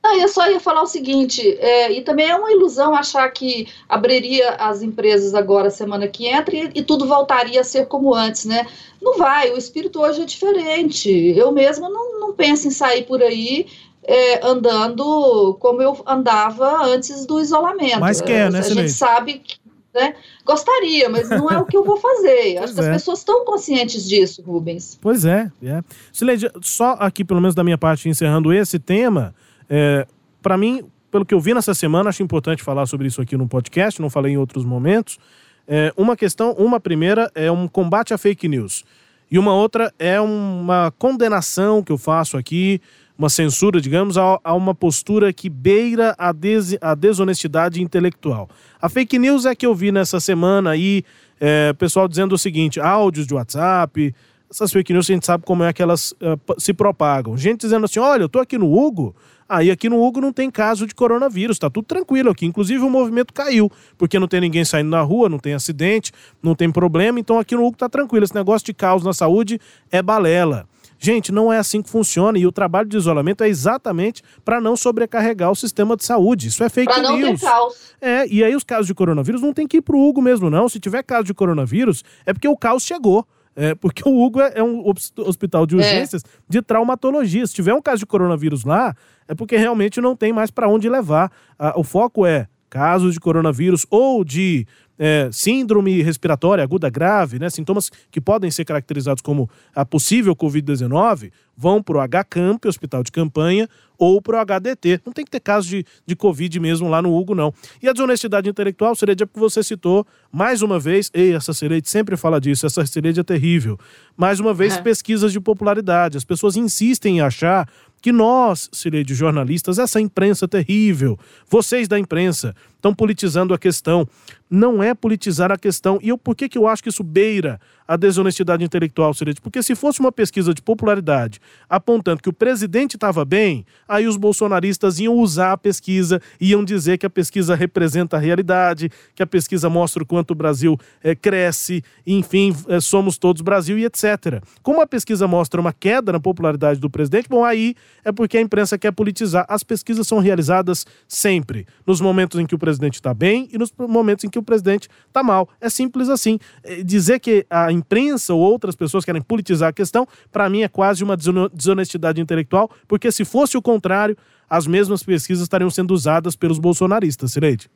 Não, 0.02 0.18
eu 0.18 0.28
só 0.28 0.50
ia 0.50 0.58
falar 0.58 0.82
o 0.82 0.86
seguinte, 0.86 1.56
é, 1.60 1.92
e 1.92 2.00
também 2.02 2.28
é 2.28 2.34
uma 2.34 2.50
ilusão 2.50 2.94
achar 2.94 3.28
que 3.30 3.68
abriria 3.86 4.50
as 4.54 4.82
empresas 4.82 5.34
agora 5.34 5.68
semana 5.68 6.08
que 6.08 6.26
entra 6.26 6.56
e, 6.56 6.70
e, 6.74 6.82
tudo 6.82 7.06
voltaria 7.06 7.60
a 7.60 7.64
ser 7.64 7.86
como 7.86 8.14
antes, 8.14 8.46
né? 8.46 8.66
Não 9.00 9.18
vai, 9.18 9.50
o 9.50 9.58
espírito 9.58 10.00
hoje 10.00 10.22
é 10.22 10.24
diferente. 10.24 11.10
Eu 11.36 11.52
mesma 11.52 11.88
não, 11.90 12.18
não 12.18 12.32
penso 12.32 12.66
em 12.66 12.70
sair 12.70 13.04
por 13.04 13.22
aí 13.22 13.66
é, 14.02 14.46
andando 14.46 15.56
como 15.60 15.82
eu 15.82 16.02
andava 16.06 16.84
antes 16.86 17.26
do 17.26 17.38
isolamento. 17.38 18.00
Mas 18.00 18.22
quer, 18.22 18.50
né, 18.50 18.60
A 18.60 18.62
gente 18.62 18.90
sabe 18.90 19.38
que 19.40 19.60
né? 19.92 20.14
Gostaria, 20.44 21.08
mas 21.08 21.28
não 21.28 21.50
é 21.50 21.58
o 21.58 21.64
que 21.64 21.76
eu 21.76 21.84
vou 21.84 21.96
fazer. 21.96 22.58
Acho 22.62 22.74
que 22.74 22.80
as 22.80 22.86
é. 22.86 22.92
pessoas 22.92 23.18
estão 23.18 23.44
conscientes 23.44 24.08
disso, 24.08 24.42
Rubens. 24.42 24.98
Pois 25.00 25.24
é. 25.24 25.50
é. 25.62 25.82
Sileide, 26.12 26.50
só 26.62 26.92
aqui, 26.92 27.24
pelo 27.24 27.40
menos 27.40 27.54
da 27.54 27.64
minha 27.64 27.76
parte, 27.76 28.08
encerrando 28.08 28.52
esse 28.52 28.78
tema, 28.78 29.34
é, 29.70 30.04
para 30.42 30.58
mim, 30.58 30.82
pelo 31.10 31.24
que 31.24 31.32
eu 31.32 31.40
vi 31.40 31.54
nessa 31.54 31.72
semana, 31.72 32.10
acho 32.10 32.22
importante 32.22 32.62
falar 32.62 32.86
sobre 32.86 33.06
isso 33.06 33.22
aqui 33.22 33.36
no 33.36 33.46
podcast, 33.46 34.02
não 34.02 34.10
falei 34.10 34.32
em 34.32 34.36
outros 34.36 34.64
momentos. 34.64 35.18
É, 35.66 35.92
uma 35.96 36.16
questão, 36.16 36.52
uma 36.52 36.80
primeira 36.80 37.30
é 37.34 37.50
um 37.50 37.68
combate 37.68 38.12
à 38.12 38.18
fake 38.18 38.48
news. 38.48 38.84
E 39.30 39.38
uma 39.38 39.54
outra 39.54 39.94
é 39.96 40.20
uma 40.20 40.92
condenação 40.98 41.84
que 41.84 41.92
eu 41.92 41.98
faço 41.98 42.36
aqui, 42.36 42.80
uma 43.16 43.28
censura, 43.28 43.80
digamos, 43.80 44.18
a, 44.18 44.40
a 44.42 44.54
uma 44.54 44.74
postura 44.74 45.32
que 45.32 45.48
beira 45.48 46.16
a, 46.18 46.32
des, 46.32 46.76
a 46.80 46.94
desonestidade 46.96 47.80
intelectual. 47.80 48.48
A 48.82 48.88
fake 48.88 49.18
news 49.18 49.46
é 49.46 49.54
que 49.54 49.64
eu 49.64 49.74
vi 49.74 49.92
nessa 49.92 50.18
semana 50.18 50.70
aí, 50.70 51.04
é, 51.38 51.72
pessoal 51.74 52.08
dizendo 52.08 52.34
o 52.34 52.38
seguinte: 52.38 52.80
áudios 52.80 53.26
de 53.26 53.34
WhatsApp, 53.34 54.12
essas 54.50 54.72
fake 54.72 54.92
news 54.92 55.08
a 55.08 55.12
gente 55.12 55.26
sabe 55.26 55.44
como 55.44 55.62
é 55.62 55.72
que 55.72 55.80
elas 55.80 56.12
uh, 56.12 56.60
se 56.60 56.74
propagam. 56.74 57.36
Gente 57.36 57.60
dizendo 57.60 57.84
assim: 57.84 58.00
olha, 58.00 58.22
eu 58.22 58.28
tô 58.28 58.40
aqui 58.40 58.58
no 58.58 58.72
Hugo, 58.72 59.14
Aí 59.52 59.68
aqui 59.68 59.88
no 59.88 60.00
Hugo 60.00 60.20
não 60.20 60.32
tem 60.32 60.48
caso 60.48 60.86
de 60.86 60.94
coronavírus, 60.94 61.58
tá 61.58 61.68
tudo 61.68 61.84
tranquilo 61.84 62.30
aqui. 62.30 62.46
Inclusive 62.46 62.84
o 62.84 62.88
movimento 62.88 63.34
caiu, 63.34 63.68
porque 63.98 64.16
não 64.16 64.28
tem 64.28 64.40
ninguém 64.40 64.64
saindo 64.64 64.90
na 64.90 65.02
rua, 65.02 65.28
não 65.28 65.40
tem 65.40 65.54
acidente, 65.54 66.12
não 66.40 66.54
tem 66.54 66.70
problema. 66.70 67.18
Então 67.18 67.36
aqui 67.36 67.56
no 67.56 67.66
Hugo 67.66 67.76
tá 67.76 67.88
tranquilo. 67.88 68.24
Esse 68.24 68.34
negócio 68.34 68.64
de 68.64 68.72
caos 68.72 69.02
na 69.02 69.12
saúde 69.12 69.60
é 69.90 70.00
balela. 70.00 70.68
Gente, 71.00 71.32
não 71.32 71.52
é 71.52 71.58
assim 71.58 71.82
que 71.82 71.90
funciona 71.90 72.38
e 72.38 72.46
o 72.46 72.52
trabalho 72.52 72.88
de 72.88 72.96
isolamento 72.96 73.42
é 73.42 73.48
exatamente 73.48 74.22
para 74.44 74.60
não 74.60 74.76
sobrecarregar 74.76 75.50
o 75.50 75.56
sistema 75.56 75.96
de 75.96 76.04
saúde. 76.04 76.46
Isso 76.46 76.62
é 76.62 76.68
fake 76.68 76.92
pra 76.92 77.02
não 77.02 77.16
news. 77.16 77.40
Ter 77.40 77.46
caos. 77.46 77.74
É, 78.00 78.28
e 78.28 78.44
aí 78.44 78.54
os 78.54 78.62
casos 78.62 78.86
de 78.86 78.94
coronavírus 78.94 79.42
não 79.42 79.52
tem 79.52 79.66
que 79.66 79.78
ir 79.78 79.82
pro 79.82 79.98
Hugo 79.98 80.22
mesmo, 80.22 80.48
não. 80.48 80.68
Se 80.68 80.78
tiver 80.78 81.02
caso 81.02 81.24
de 81.24 81.34
coronavírus, 81.34 82.04
é 82.24 82.32
porque 82.32 82.46
o 82.46 82.56
caos 82.56 82.84
chegou. 82.84 83.26
É, 83.60 83.74
porque 83.74 84.02
o 84.08 84.24
Hugo 84.24 84.40
é, 84.40 84.52
é 84.54 84.62
um 84.62 84.82
hospital 85.18 85.66
de 85.66 85.74
é. 85.74 85.78
urgências 85.78 86.24
é. 86.24 86.28
de 86.48 86.62
traumatologia. 86.62 87.46
Se 87.46 87.52
tiver 87.52 87.74
um 87.74 87.82
caso 87.82 87.98
de 87.98 88.06
coronavírus 88.06 88.64
lá, 88.64 88.96
é 89.28 89.34
porque 89.34 89.54
realmente 89.54 90.00
não 90.00 90.16
tem 90.16 90.32
mais 90.32 90.50
para 90.50 90.66
onde 90.66 90.88
levar. 90.88 91.30
Ah, 91.58 91.74
o 91.76 91.84
foco 91.84 92.24
é 92.24 92.48
casos 92.70 93.12
de 93.12 93.20
coronavírus 93.20 93.84
ou 93.90 94.24
de 94.24 94.66
é, 95.02 95.30
síndrome 95.32 96.02
respiratória 96.02 96.62
aguda 96.62 96.90
grave, 96.90 97.38
né, 97.38 97.48
sintomas 97.48 97.90
que 98.10 98.20
podem 98.20 98.50
ser 98.50 98.66
caracterizados 98.66 99.22
como 99.22 99.48
a 99.74 99.82
possível 99.82 100.36
Covid-19, 100.36 101.32
vão 101.56 101.82
para 101.82 101.96
o 101.96 102.00
HCamp, 102.00 102.66
hospital 102.66 103.02
de 103.02 103.10
campanha, 103.10 103.66
ou 103.96 104.20
para 104.20 104.38
o 104.38 104.40
HDT. 104.40 105.00
Não 105.04 105.12
tem 105.12 105.24
que 105.24 105.30
ter 105.30 105.40
caso 105.40 105.68
de, 105.68 105.84
de 106.06 106.16
Covid 106.16 106.58
mesmo 106.58 106.88
lá 106.88 107.02
no 107.02 107.14
Hugo, 107.14 107.34
não. 107.34 107.52
E 107.82 107.88
a 107.88 107.92
desonestidade 107.92 108.48
intelectual, 108.48 108.94
Seredia, 108.94 109.26
que 109.26 109.38
você 109.38 109.62
citou, 109.62 110.06
mais 110.32 110.62
uma 110.62 110.78
vez, 110.78 111.10
ei, 111.12 111.34
essa 111.34 111.52
Seredia 111.52 111.90
sempre 111.90 112.16
fala 112.16 112.40
disso, 112.40 112.66
essa 112.66 112.84
Seredia 112.86 113.20
é 113.20 113.24
terrível. 113.24 113.78
Mais 114.16 114.40
uma 114.40 114.54
vez, 114.54 114.76
é. 114.76 114.82
pesquisas 114.82 115.32
de 115.32 115.40
popularidade. 115.40 116.16
As 116.16 116.24
pessoas 116.24 116.56
insistem 116.56 117.18
em 117.18 117.20
achar 117.20 117.68
que 118.00 118.12
nós, 118.12 118.70
de 119.04 119.14
jornalistas, 119.14 119.78
essa 119.78 120.00
imprensa 120.00 120.48
terrível, 120.48 121.18
vocês 121.48 121.86
da 121.86 121.98
imprensa, 121.98 122.54
estão 122.80 122.94
politizando 122.94 123.54
a 123.54 123.58
questão. 123.58 124.08
Não 124.50 124.82
é 124.82 124.94
politizar 124.94 125.52
a 125.52 125.58
questão. 125.58 125.98
E 126.02 126.08
eu, 126.08 126.18
por 126.18 126.34
que, 126.34 126.48
que 126.48 126.58
eu 126.58 126.66
acho 126.66 126.82
que 126.82 126.88
isso 126.88 127.04
beira 127.04 127.60
a 127.86 127.96
desonestidade 127.96 128.64
intelectual, 128.64 129.14
Cirete? 129.14 129.40
Porque 129.40 129.62
se 129.62 129.76
fosse 129.76 130.00
uma 130.00 130.10
pesquisa 130.10 130.52
de 130.52 130.60
popularidade 130.60 131.40
apontando 131.68 132.22
que 132.22 132.28
o 132.28 132.32
presidente 132.32 132.96
estava 132.96 133.24
bem, 133.24 133.64
aí 133.86 134.08
os 134.08 134.16
bolsonaristas 134.16 134.98
iam 134.98 135.14
usar 135.14 135.52
a 135.52 135.56
pesquisa, 135.56 136.20
iam 136.40 136.64
dizer 136.64 136.98
que 136.98 137.06
a 137.06 137.10
pesquisa 137.10 137.54
representa 137.54 138.16
a 138.16 138.20
realidade, 138.20 138.90
que 139.14 139.22
a 139.22 139.26
pesquisa 139.26 139.68
mostra 139.68 140.02
o 140.02 140.06
quanto 140.06 140.32
o 140.32 140.34
Brasil 140.34 140.76
é, 141.02 141.14
cresce, 141.14 141.84
enfim, 142.04 142.56
é, 142.68 142.80
somos 142.80 143.18
todos 143.18 143.42
Brasil 143.42 143.78
e 143.78 143.84
etc. 143.84 144.42
Como 144.62 144.80
a 144.80 144.86
pesquisa 144.86 145.28
mostra 145.28 145.60
uma 145.60 145.72
queda 145.72 146.12
na 146.12 146.20
popularidade 146.20 146.80
do 146.80 146.90
presidente, 146.90 147.28
bom, 147.28 147.44
aí 147.44 147.74
é 148.04 148.10
porque 148.10 148.38
a 148.38 148.40
imprensa 148.40 148.78
quer 148.78 148.90
politizar. 148.92 149.44
As 149.48 149.62
pesquisas 149.62 150.06
são 150.06 150.18
realizadas 150.18 150.86
sempre, 151.06 151.66
nos 151.86 152.00
momentos 152.00 152.40
em 152.40 152.46
que 152.46 152.54
o 152.54 152.58
presidente 152.58 152.69
está 152.78 153.12
bem 153.14 153.48
e 153.52 153.58
nos 153.58 153.72
momentos 153.76 154.24
em 154.24 154.28
que 154.28 154.38
o 154.38 154.42
presidente 154.42 154.88
está 155.06 155.22
mal. 155.22 155.48
É 155.60 155.68
simples 155.68 156.08
assim. 156.08 156.38
Dizer 156.84 157.18
que 157.18 157.46
a 157.48 157.72
imprensa 157.72 158.34
ou 158.34 158.40
outras 158.40 158.74
pessoas 158.74 159.04
querem 159.04 159.22
politizar 159.22 159.70
a 159.70 159.72
questão, 159.72 160.06
para 160.30 160.48
mim 160.48 160.62
é 160.62 160.68
quase 160.68 161.02
uma 161.02 161.16
desonestidade 161.52 162.20
intelectual, 162.20 162.70
porque 162.86 163.10
se 163.10 163.24
fosse 163.24 163.56
o 163.56 163.62
contrário, 163.62 164.16
as 164.48 164.66
mesmas 164.66 165.02
pesquisas 165.02 165.42
estariam 165.42 165.70
sendo 165.70 165.94
usadas 165.94 166.34
pelos 166.34 166.58
bolsonaristas, 166.58 167.32
Sileide. 167.32 167.70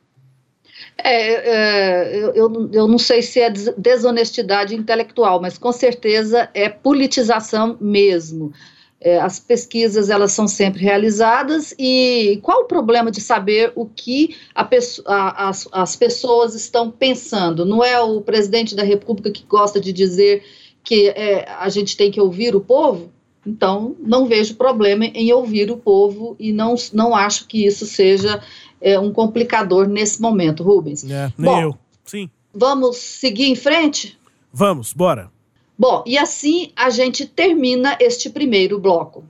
É, 0.97 1.33
é 1.33 2.31
eu, 2.35 2.69
eu, 2.71 2.87
não 2.87 2.97
sei 2.97 3.21
se 3.21 3.39
é 3.39 3.49
desonestidade 3.49 4.75
intelectual, 4.75 5.41
mas 5.41 5.57
com 5.57 5.71
certeza 5.71 6.49
é 6.53 6.69
politização 6.69 7.77
mesmo. 7.79 8.51
É, 9.05 9.19
as 9.19 9.39
pesquisas 9.39 10.09
elas 10.09 10.31
são 10.31 10.47
sempre 10.47 10.81
realizadas 10.81 11.75
e 11.77 12.39
qual 12.41 12.63
o 12.63 12.65
problema 12.65 13.11
de 13.11 13.21
saber 13.21 13.71
o 13.75 13.85
que 13.85 14.35
a, 14.55 14.67
a, 15.05 15.49
as, 15.49 15.67
as 15.71 15.95
pessoas 15.95 16.55
estão 16.55 16.89
pensando? 16.89 17.63
Não 17.63 17.83
é 17.83 18.01
o 18.01 18.19
presidente 18.21 18.75
da 18.75 18.81
República 18.81 19.29
que 19.29 19.43
gosta 19.43 19.79
de 19.79 19.93
dizer 19.93 20.43
que 20.83 21.09
é, 21.09 21.47
a 21.47 21.69
gente 21.69 21.95
tem 21.95 22.09
que 22.09 22.19
ouvir 22.19 22.55
o 22.55 22.59
povo? 22.59 23.11
Então, 23.45 23.95
não 23.99 24.25
vejo 24.25 24.55
problema 24.55 25.05
em 25.05 25.31
ouvir 25.31 25.69
o 25.69 25.77
povo 25.77 26.35
e 26.39 26.51
não, 26.51 26.73
não 26.91 27.15
acho 27.15 27.45
que 27.45 27.63
isso 27.63 27.85
seja 27.85 28.41
é, 28.81 28.99
um 28.99 29.13
complicador 29.13 29.87
nesse 29.87 30.19
momento, 30.19 30.63
Rubens. 30.63 31.03
É, 31.03 31.31
nem 31.37 31.51
Bom, 31.51 31.61
eu. 31.61 31.77
Sim. 32.03 32.27
Vamos 32.51 32.97
seguir 32.97 33.51
em 33.51 33.55
frente? 33.55 34.17
Vamos, 34.51 34.93
bora. 34.93 35.34
Bom, 35.77 36.03
e 36.05 36.17
assim 36.17 36.71
a 36.73 36.89
gente 36.89 37.25
termina 37.25 37.97
este 37.99 38.29
primeiro 38.29 38.79
bloco. 38.79 39.25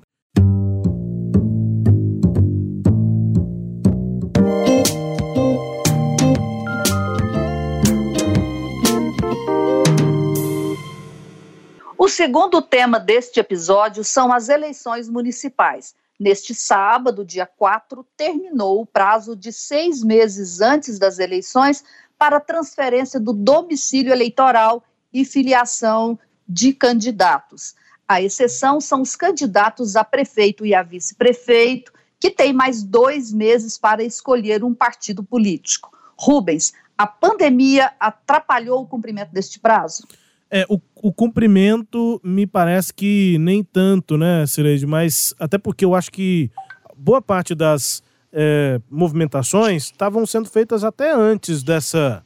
O 11.98 12.08
segundo 12.08 12.62
tema 12.62 13.00
deste 13.00 13.40
episódio 13.40 14.04
são 14.04 14.32
as 14.32 14.48
eleições 14.48 15.10
municipais. 15.10 15.96
Neste 16.20 16.54
sábado, 16.54 17.26
dia 17.26 17.48
4, 17.48 18.06
terminou 18.16 18.82
o 18.82 18.86
prazo 18.86 19.36
de 19.36 19.52
seis 19.52 20.04
meses 20.04 20.62
antes 20.62 21.00
das 21.00 21.18
eleições 21.18 21.84
para 22.20 22.40
transferência 22.40 23.20
do 23.20 23.34
domicílio 23.34 24.14
eleitoral 24.14 24.84
e 25.12 25.26
filiação 25.26 26.20
de 26.48 26.74
candidatos. 26.74 27.76
A 28.08 28.22
exceção 28.22 28.80
são 28.80 29.02
os 29.02 29.16
candidatos 29.16 29.96
a 29.96 30.04
prefeito 30.04 30.66
e 30.66 30.76
a 30.76 30.84
vice-prefeito, 30.84 31.92
que 32.20 32.30
têm 32.30 32.54
mais 32.54 32.84
dois 32.84 33.34
meses 33.34 33.78
para 33.78 34.04
escolher 34.04 34.64
um 34.64 34.74
partido 34.74 35.24
político. 35.24 35.92
Rubens, 36.18 36.74
a 36.98 37.06
pandemia 37.06 37.92
atrapalhou 38.00 38.82
o 38.82 38.88
cumprimento 38.88 39.32
deste 39.32 39.60
prazo? 39.60 40.08
É, 40.50 40.66
o, 40.70 40.80
o 41.02 41.12
cumprimento 41.12 42.22
me 42.24 42.48
parece 42.48 42.94
que 42.94 43.38
nem 43.40 43.64
tanto, 43.64 44.18
né, 44.18 44.46
Cireide? 44.46 44.86
Mas 44.86 45.34
até 45.40 45.58
porque 45.58 45.84
eu 45.84 45.94
acho 45.94 46.12
que 46.12 46.50
boa 46.96 47.22
parte 47.22 47.54
das 47.54 48.02
é, 48.32 48.80
movimentações 48.90 49.86
estavam 49.86 50.26
sendo 50.26 50.50
feitas 50.50 50.84
até 50.84 51.12
antes 51.12 51.64
dessa, 51.64 52.24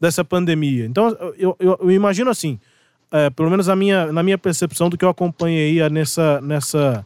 dessa 0.00 0.24
pandemia. 0.24 0.86
Então, 0.86 1.08
eu, 1.36 1.56
eu, 1.60 1.78
eu 1.80 1.90
imagino 1.90 2.30
assim, 2.30 2.58
é, 3.10 3.30
pelo 3.30 3.50
menos 3.50 3.68
a 3.68 3.76
minha, 3.76 4.12
na 4.12 4.22
minha 4.22 4.38
percepção 4.38 4.88
do 4.88 4.96
que 4.96 5.04
eu 5.04 5.08
acompanhei 5.08 5.88
nessa, 5.88 6.40
nessa 6.40 7.04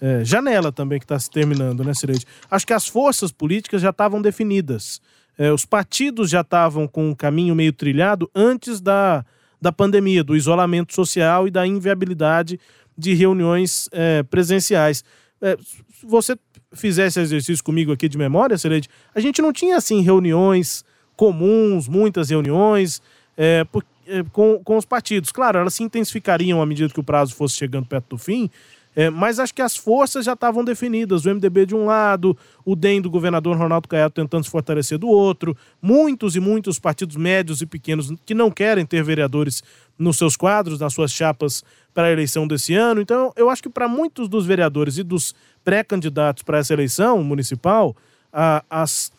é, 0.00 0.24
janela 0.24 0.72
também 0.72 0.98
que 0.98 1.04
está 1.04 1.18
se 1.18 1.30
terminando, 1.30 1.84
né, 1.84 1.94
Cireide? 1.94 2.26
Acho 2.50 2.66
que 2.66 2.72
as 2.72 2.86
forças 2.86 3.30
políticas 3.30 3.80
já 3.80 3.90
estavam 3.90 4.20
definidas. 4.20 5.00
É, 5.38 5.52
os 5.52 5.64
partidos 5.64 6.30
já 6.30 6.42
estavam 6.42 6.86
com 6.86 7.10
um 7.10 7.14
caminho 7.14 7.54
meio 7.54 7.72
trilhado 7.72 8.30
antes 8.34 8.80
da, 8.80 9.24
da 9.60 9.72
pandemia, 9.72 10.22
do 10.22 10.36
isolamento 10.36 10.94
social 10.94 11.48
e 11.48 11.50
da 11.50 11.66
inviabilidade 11.66 12.58
de 12.96 13.14
reuniões 13.14 13.88
é, 13.92 14.22
presenciais. 14.22 15.04
É, 15.40 15.56
se 15.56 16.06
você 16.06 16.36
fizesse 16.72 17.20
exercício 17.20 17.64
comigo 17.64 17.92
aqui 17.92 18.08
de 18.08 18.18
memória, 18.18 18.58
Cireide, 18.58 18.88
a 19.14 19.20
gente 19.20 19.40
não 19.40 19.52
tinha 19.52 19.76
assim 19.76 20.00
reuniões 20.02 20.84
comuns, 21.16 21.88
muitas 21.88 22.30
reuniões, 22.30 23.00
é, 23.36 23.64
porque 23.64 23.88
é, 23.88 23.93
com, 24.32 24.60
com 24.62 24.76
os 24.76 24.84
partidos. 24.84 25.30
Claro, 25.30 25.58
elas 25.58 25.74
se 25.74 25.82
intensificariam 25.82 26.60
à 26.60 26.66
medida 26.66 26.92
que 26.92 27.00
o 27.00 27.04
prazo 27.04 27.34
fosse 27.34 27.56
chegando 27.56 27.86
perto 27.86 28.10
do 28.10 28.18
fim, 28.18 28.50
é, 28.96 29.10
mas 29.10 29.40
acho 29.40 29.52
que 29.52 29.62
as 29.62 29.76
forças 29.76 30.24
já 30.24 30.34
estavam 30.34 30.64
definidas. 30.64 31.24
O 31.24 31.34
MDB 31.34 31.66
de 31.66 31.74
um 31.74 31.86
lado, 31.86 32.36
o 32.64 32.76
DEM 32.76 33.00
do 33.00 33.10
governador 33.10 33.56
Ronaldo 33.56 33.88
Caiado 33.88 34.14
tentando 34.14 34.44
se 34.44 34.50
fortalecer 34.50 34.98
do 34.98 35.08
outro, 35.08 35.56
muitos 35.82 36.36
e 36.36 36.40
muitos 36.40 36.78
partidos 36.78 37.16
médios 37.16 37.60
e 37.60 37.66
pequenos 37.66 38.12
que 38.24 38.34
não 38.34 38.50
querem 38.50 38.86
ter 38.86 39.02
vereadores 39.02 39.62
nos 39.98 40.16
seus 40.16 40.36
quadros, 40.36 40.78
nas 40.78 40.92
suas 40.92 41.10
chapas 41.10 41.64
para 41.92 42.06
a 42.06 42.12
eleição 42.12 42.46
desse 42.46 42.74
ano. 42.74 43.00
Então, 43.00 43.32
eu 43.36 43.50
acho 43.50 43.62
que 43.62 43.68
para 43.68 43.88
muitos 43.88 44.28
dos 44.28 44.46
vereadores 44.46 44.96
e 44.96 45.02
dos 45.02 45.34
pré-candidatos 45.64 46.42
para 46.42 46.58
essa 46.58 46.72
eleição 46.72 47.22
municipal, 47.24 47.96
a, 48.32 48.64
as 48.68 49.12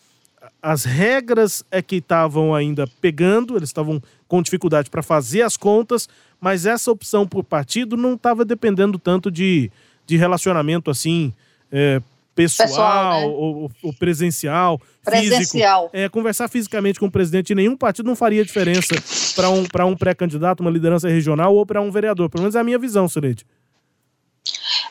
as 0.62 0.84
regras 0.84 1.64
é 1.70 1.80
que 1.80 1.96
estavam 1.96 2.54
ainda 2.54 2.86
pegando, 3.00 3.56
eles 3.56 3.68
estavam 3.68 4.02
com 4.28 4.42
dificuldade 4.42 4.90
para 4.90 5.02
fazer 5.02 5.42
as 5.42 5.56
contas, 5.56 6.08
mas 6.40 6.66
essa 6.66 6.90
opção 6.90 7.26
por 7.26 7.44
partido 7.44 7.96
não 7.96 8.14
estava 8.14 8.44
dependendo 8.44 8.98
tanto 8.98 9.30
de, 9.30 9.70
de 10.06 10.16
relacionamento 10.16 10.90
assim. 10.90 11.32
É, 11.70 12.00
pessoal, 12.34 12.68
pessoal 12.68 13.20
né? 13.20 13.26
ou, 13.26 13.70
ou, 13.82 13.92
presencial, 13.94 14.80
presencial. 15.02 15.82
físico. 15.84 15.96
É, 15.96 16.08
conversar 16.08 16.48
fisicamente 16.48 17.00
com 17.00 17.06
o 17.06 17.10
presidente 17.10 17.48
de 17.48 17.54
nenhum 17.54 17.76
partido 17.76 18.06
não 18.06 18.14
faria 18.14 18.44
diferença 18.44 18.94
para 19.34 19.48
um, 19.50 19.92
um 19.92 19.96
pré-candidato, 19.96 20.60
uma 20.60 20.70
liderança 20.70 21.08
regional 21.08 21.54
ou 21.54 21.64
para 21.64 21.80
um 21.80 21.90
vereador. 21.90 22.28
Pelo 22.28 22.42
menos 22.42 22.54
é 22.54 22.60
a 22.60 22.64
minha 22.64 22.78
visão, 22.78 23.08
Silete. 23.08 23.46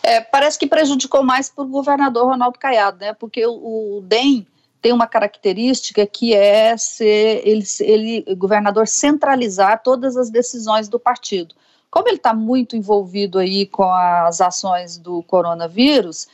É, 0.01 0.19
parece 0.21 0.59
que 0.59 0.67
prejudicou 0.67 1.23
mais 1.23 1.49
para 1.49 1.63
o 1.63 1.67
governador 1.67 2.27
Ronaldo 2.27 2.59
Caiado, 2.59 2.99
né? 2.99 3.13
Porque 3.13 3.45
o, 3.45 3.97
o 3.97 4.01
DEM 4.01 4.45
tem 4.85 4.93
uma 4.93 5.07
característica 5.07 6.05
que 6.05 6.35
é 6.35 6.77
ser 6.77 7.41
ele, 7.43 7.65
ele 7.79 8.35
governador 8.35 8.87
centralizar 8.87 9.81
todas 9.81 10.15
as 10.15 10.29
decisões 10.29 10.87
do 10.87 10.99
partido. 10.99 11.55
Como 11.89 12.07
ele 12.07 12.17
está 12.17 12.35
muito 12.35 12.75
envolvido 12.75 13.39
aí 13.39 13.65
com 13.65 13.91
as 13.91 14.41
ações 14.41 14.99
do 14.99 15.23
coronavírus, 15.23 16.27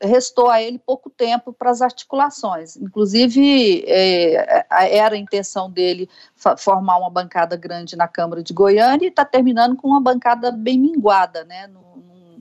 restou 0.00 0.48
a 0.48 0.62
ele 0.62 0.78
pouco 0.78 1.10
tempo 1.10 1.52
para 1.52 1.70
as 1.70 1.82
articulações. 1.82 2.76
Inclusive, 2.76 3.84
é, 3.86 4.64
era 4.70 5.14
a 5.14 5.18
intenção 5.18 5.70
dele 5.70 6.08
formar 6.56 6.96
uma 6.96 7.10
bancada 7.10 7.56
grande 7.56 7.94
na 7.94 8.08
Câmara 8.08 8.42
de 8.42 8.54
Goiânia 8.54 9.04
e 9.04 9.10
está 9.10 9.26
terminando 9.26 9.76
com 9.76 9.86
uma 9.86 10.00
bancada 10.00 10.50
bem 10.50 10.78
minguada, 10.78 11.44
né? 11.44 11.66
Não, 11.66 11.82
não, 11.82 12.38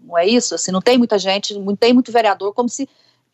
não, 0.00 0.18
é 0.18 0.26
isso? 0.26 0.56
Assim, 0.56 0.72
não 0.72 0.82
tem 0.82 0.98
muita 0.98 1.20
gente, 1.20 1.56
não 1.56 1.76
tem 1.76 1.94
muito 1.94 2.10
vereador, 2.10 2.52
como 2.52 2.68
se 2.68 2.88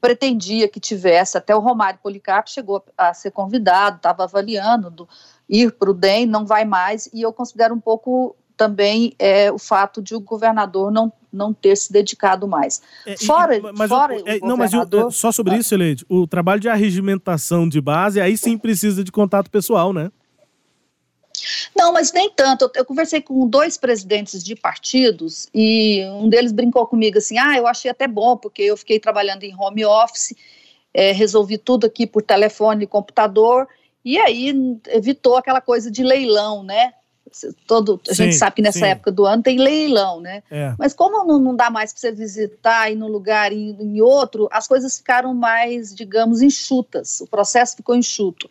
pretendia 0.05 0.69
que 0.69 0.79
tivesse, 0.79 1.39
até 1.39 1.57
o 1.57 1.61
Romário 1.61 1.99
Policarpo 2.03 2.51
chegou 2.51 2.85
a 2.95 3.15
ser 3.15 3.31
convidado, 3.31 3.97
estava 3.97 4.25
avaliando 4.25 4.91
do, 4.91 5.09
ir 5.49 5.73
para 5.73 5.91
o 5.91 5.95
DEM, 5.95 6.27
não 6.27 6.45
vai 6.45 6.67
mais, 6.67 7.09
e 7.11 7.23
eu 7.23 7.33
considero 7.33 7.75
um 7.75 7.81
pouco 7.81 8.37
também 8.55 9.15
é, 9.19 9.51
o 9.51 9.59
fato 9.59 10.03
de 10.03 10.15
o 10.15 10.21
governador 10.21 10.93
não, 10.93 11.11
não 11.33 11.55
ter 11.55 11.75
se 11.75 11.91
dedicado 11.91 12.47
mais. 12.47 12.83
É, 13.07 13.17
fora, 13.17 13.59
mas 13.75 13.89
fora 13.89 14.15
é, 14.27 14.39
não, 14.41 14.59
mas 14.59 14.73
o, 14.75 15.11
só 15.11 15.33
sobre 15.33 15.57
isso, 15.57 15.73
Eleide, 15.73 16.05
o 16.07 16.27
trabalho 16.27 16.61
de 16.61 16.69
arregimentação 16.69 17.67
de 17.67 17.81
base, 17.81 18.21
aí 18.21 18.37
sim 18.37 18.59
precisa 18.59 19.03
de 19.03 19.11
contato 19.11 19.51
pessoal, 19.51 19.95
né? 19.95 20.11
Não, 21.77 21.93
mas 21.93 22.13
nem 22.13 22.31
tanto. 22.31 22.71
Eu 22.75 22.85
conversei 22.85 23.21
com 23.21 23.47
dois 23.47 23.77
presidentes 23.77 24.43
de 24.43 24.55
partidos 24.55 25.49
e 25.53 26.05
um 26.07 26.29
deles 26.29 26.53
brincou 26.53 26.87
comigo 26.87 27.19
assim: 27.19 27.39
ah, 27.39 27.57
eu 27.57 27.67
achei 27.67 27.91
até 27.91 28.07
bom, 28.07 28.37
porque 28.37 28.63
eu 28.63 28.77
fiquei 28.77 28.99
trabalhando 28.99 29.43
em 29.45 29.55
home 29.55 29.85
office, 29.85 30.35
é, 30.93 31.13
resolvi 31.13 31.59
tudo 31.59 31.87
aqui 31.87 32.07
por 32.07 32.23
telefone 32.23 32.85
e 32.85 32.89
computador, 32.89 33.69
e 34.05 34.19
aí 34.19 34.55
evitou 34.89 35.37
aquela 35.37 35.61
coisa 35.61 35.91
de 35.91 36.03
leilão, 36.03 36.63
né? 36.63 36.93
Todo, 37.67 38.01
a 38.09 38.15
sim, 38.15 38.25
gente 38.25 38.37
sabe 38.37 38.57
que 38.57 38.63
nessa 38.63 38.79
sim. 38.79 38.85
época 38.87 39.11
do 39.11 39.25
ano 39.25 39.43
tem 39.43 39.59
leilão, 39.59 40.21
né? 40.21 40.43
É. 40.51 40.75
Mas 40.79 40.93
como 40.93 41.25
não, 41.25 41.39
não 41.39 41.57
dá 41.57 41.71
mais 41.71 41.93
para 41.93 42.01
você 42.01 42.13
visitar 42.13 42.91
ir 42.91 42.97
num 42.97 43.09
lugar 43.09 43.53
e 43.53 43.71
em 43.71 44.01
outro, 44.01 44.49
as 44.51 44.67
coisas 44.67 44.97
ficaram 44.99 45.35
mais, 45.35 45.95
digamos, 45.95 46.43
enxutas. 46.43 47.21
O 47.21 47.27
processo 47.27 47.77
ficou 47.77 47.95
enxuto. 47.95 48.49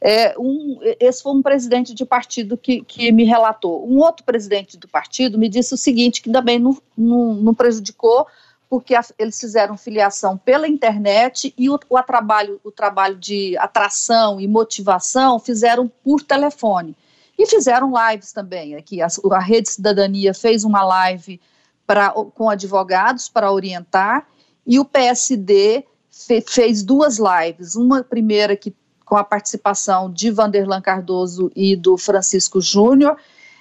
É, 0.00 0.34
um, 0.38 0.78
esse 1.00 1.22
foi 1.22 1.32
um 1.32 1.42
presidente 1.42 1.94
de 1.94 2.04
partido 2.04 2.56
que, 2.56 2.82
que 2.82 3.10
me 3.10 3.24
relatou. 3.24 3.88
Um 3.88 3.98
outro 3.98 4.24
presidente 4.24 4.76
do 4.76 4.88
partido 4.88 5.38
me 5.38 5.48
disse 5.48 5.72
o 5.72 5.78
seguinte, 5.78 6.20
que 6.20 6.30
também 6.30 6.58
não, 6.58 6.76
não, 6.96 7.34
não 7.34 7.54
prejudicou, 7.54 8.26
porque 8.68 8.94
a, 8.94 9.04
eles 9.18 9.38
fizeram 9.38 9.76
filiação 9.76 10.36
pela 10.36 10.66
internet 10.66 11.54
e 11.56 11.70
o, 11.70 11.78
o, 11.88 12.02
trabalho, 12.02 12.60
o 12.64 12.70
trabalho 12.70 13.16
de 13.16 13.56
atração 13.56 14.40
e 14.40 14.48
motivação 14.48 15.38
fizeram 15.38 15.90
por 16.02 16.20
telefone. 16.22 16.96
E 17.38 17.46
fizeram 17.46 17.92
lives 17.92 18.32
também. 18.32 18.74
Aqui, 18.76 19.02
a, 19.02 19.08
a 19.32 19.40
Rede 19.40 19.70
Cidadania 19.70 20.32
fez 20.32 20.64
uma 20.64 20.84
live 20.84 21.40
pra, 21.86 22.10
com 22.10 22.48
advogados 22.48 23.28
para 23.28 23.52
orientar, 23.52 24.26
e 24.66 24.78
o 24.78 24.84
PSD 24.84 25.84
fe, 26.10 26.40
fez 26.40 26.82
duas 26.82 27.18
lives. 27.18 27.74
Uma 27.74 28.02
primeira 28.02 28.56
que 28.56 28.74
com 29.04 29.16
a 29.16 29.24
participação 29.24 30.10
de 30.10 30.30
Vanderlan 30.30 30.80
Cardoso 30.80 31.50
e 31.54 31.76
do 31.76 31.98
Francisco 31.98 32.60
Júnior, 32.60 33.16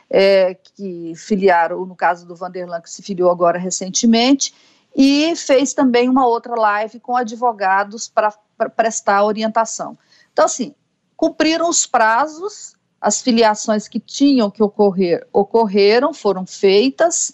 é, 0.10 0.54
que 0.54 1.14
filiaram, 1.16 1.86
no 1.86 1.96
caso 1.96 2.26
do 2.26 2.36
Vanderlan, 2.36 2.80
que 2.82 2.90
se 2.90 3.02
filiou 3.02 3.30
agora 3.30 3.60
recentemente, 3.60 4.54
e 4.96 5.36
fez 5.36 5.74
também 5.74 6.08
uma 6.08 6.26
outra 6.26 6.56
live 6.56 7.00
com 7.00 7.18
advogados 7.18 8.08
para 8.08 8.32
prestar 8.76 9.24
orientação. 9.24 9.98
Então, 10.32 10.46
assim, 10.46 10.74
cumpriram 11.18 11.68
os 11.68 11.86
prazos, 11.86 12.73
as 13.04 13.22
filiações 13.22 13.86
que 13.90 14.00
tinham 14.00 14.50
que 14.50 14.64
ocorrer 14.64 15.28
ocorreram, 15.34 16.14
foram 16.14 16.46
feitas. 16.46 17.34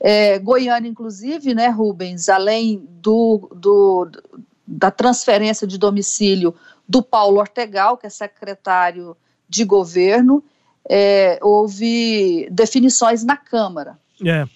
É, 0.00 0.38
Goiânia, 0.38 0.88
inclusive, 0.88 1.54
né, 1.54 1.68
Rubens, 1.68 2.30
além 2.30 2.88
do, 2.88 3.50
do, 3.54 4.10
da 4.66 4.90
transferência 4.90 5.66
de 5.66 5.76
domicílio 5.76 6.54
do 6.88 7.02
Paulo 7.02 7.38
Ortegal, 7.38 7.98
que 7.98 8.06
é 8.06 8.10
secretário 8.10 9.14
de 9.46 9.64
governo, 9.64 10.42
é, 10.88 11.38
houve 11.42 12.48
definições 12.50 13.22
na 13.22 13.36
Câmara. 13.36 13.98
É. 14.24 14.46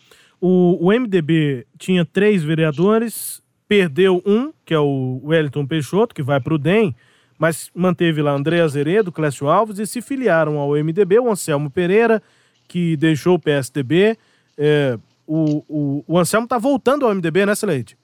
O, 0.40 0.86
o 0.86 0.90
MDB 0.90 1.66
tinha 1.78 2.04
três 2.04 2.42
vereadores, 2.42 3.42
perdeu 3.68 4.22
um, 4.24 4.52
que 4.64 4.72
é 4.72 4.78
o 4.78 5.20
Wellington 5.22 5.66
Peixoto, 5.66 6.14
que 6.14 6.22
vai 6.22 6.40
para 6.40 6.54
o 6.54 6.58
DEM, 6.58 6.94
mas 7.38 7.70
manteve 7.74 8.22
lá 8.22 8.32
André 8.32 8.60
Azeredo, 8.60 9.12
Clécio 9.12 9.48
Alves 9.48 9.78
e 9.78 9.86
se 9.86 10.00
filiaram 10.00 10.58
ao 10.58 10.70
MDB, 10.70 11.18
o 11.18 11.30
Anselmo 11.30 11.70
Pereira, 11.70 12.22
que 12.66 12.96
deixou 12.96 13.34
o 13.34 13.38
PSDB. 13.38 14.16
É, 14.56 14.98
o, 15.26 15.64
o, 15.68 16.04
o 16.06 16.18
Anselmo 16.18 16.44
está 16.44 16.58
voltando 16.58 17.04
ao 17.04 17.14
MDB, 17.14 17.46
né, 17.46 17.54
Celeste? 17.54 17.96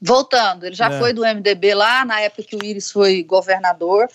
Voltando, 0.00 0.64
ele 0.64 0.74
já 0.74 0.90
é. 0.90 0.98
foi 0.98 1.12
do 1.12 1.22
MDB 1.22 1.74
lá, 1.74 2.04
na 2.04 2.20
época 2.20 2.42
que 2.42 2.56
o 2.56 2.64
Íris 2.64 2.90
foi 2.90 3.22
governador, 3.22 4.08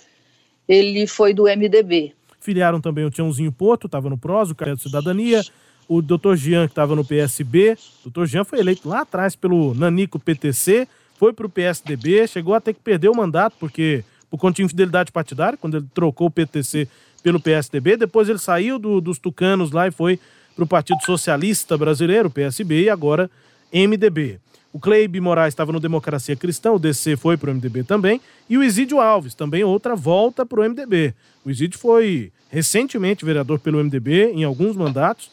ele 0.68 1.08
foi 1.08 1.34
do 1.34 1.44
MDB. 1.44 2.14
Filiaram 2.40 2.80
também 2.80 3.06
o 3.06 3.12
Tiãozinho 3.12 3.52
Porto, 3.52 3.88
estava 3.88 4.10
no 4.10 4.18
PROS, 4.18 4.52
o 4.52 4.56
Carreiro 4.56 4.78
de 4.78 4.84
Cidadania, 4.84 5.44
o 5.88 6.02
Dr. 6.02 6.36
Jean, 6.36 6.68
que 6.68 6.72
estava 6.72 6.96
no 6.96 7.04
PSB. 7.04 7.78
O 8.06 8.10
Dr. 8.10 8.26
Jean 8.26 8.44
foi 8.44 8.60
eleito 8.60 8.88
lá 8.88 9.02
atrás 9.02 9.36
pelo 9.36 9.74
Nanico 9.74 10.20
PTC, 10.20 10.88
foi 11.18 11.34
para 11.34 11.46
o 11.46 11.50
PSDB, 11.50 12.28
chegou 12.28 12.54
até 12.54 12.74
que 12.74 12.80
perder 12.80 13.10
o 13.10 13.16
mandato, 13.16 13.56
porque 13.60 14.04
por 14.32 14.40
conta 14.40 14.56
de 14.56 14.64
infidelidade 14.64 15.12
partidária, 15.12 15.58
quando 15.58 15.78
ele 15.78 15.88
trocou 15.94 16.28
o 16.28 16.32
PTC 16.32 16.88
pelo 17.22 17.40
PSDB. 17.40 17.98
Depois 17.98 18.30
ele 18.30 18.40
saiu 18.40 18.80
do, 18.80 19.02
dos 19.02 19.20
tucanos 19.20 19.72
lá 19.72 19.90
e 19.90 19.92
foi 19.92 20.18
para 20.56 20.64
o 20.64 20.68
Partido 20.68 21.02
Socialista 21.06 21.78
Brasileiro, 21.78 22.30
PSB, 22.30 22.84
e 22.84 22.90
agora 22.90 23.30
MDB. 23.74 24.40
O 24.74 24.80
Cleibe 24.80 25.20
Moraes 25.20 25.52
estava 25.52 25.74
no 25.74 25.82
Democracia 25.82 26.36
Cristã, 26.36 26.72
o 26.72 26.80
DC 26.80 27.18
foi 27.18 27.36
para 27.36 27.52
o 27.52 27.54
MDB 27.54 27.84
também, 27.84 28.22
e 28.50 28.58
o 28.58 28.64
Isídio 28.64 29.02
Alves, 29.02 29.36
também 29.36 29.66
outra 29.66 29.96
volta 29.98 30.46
para 30.46 30.62
o 30.62 30.64
MDB. 30.64 31.14
O 31.44 31.52
Isídio 31.52 31.78
foi 31.78 32.32
recentemente 32.50 33.26
vereador 33.26 33.60
pelo 33.60 33.84
MDB 33.84 34.32
em 34.32 34.46
alguns 34.46 34.78
mandatos, 34.78 35.30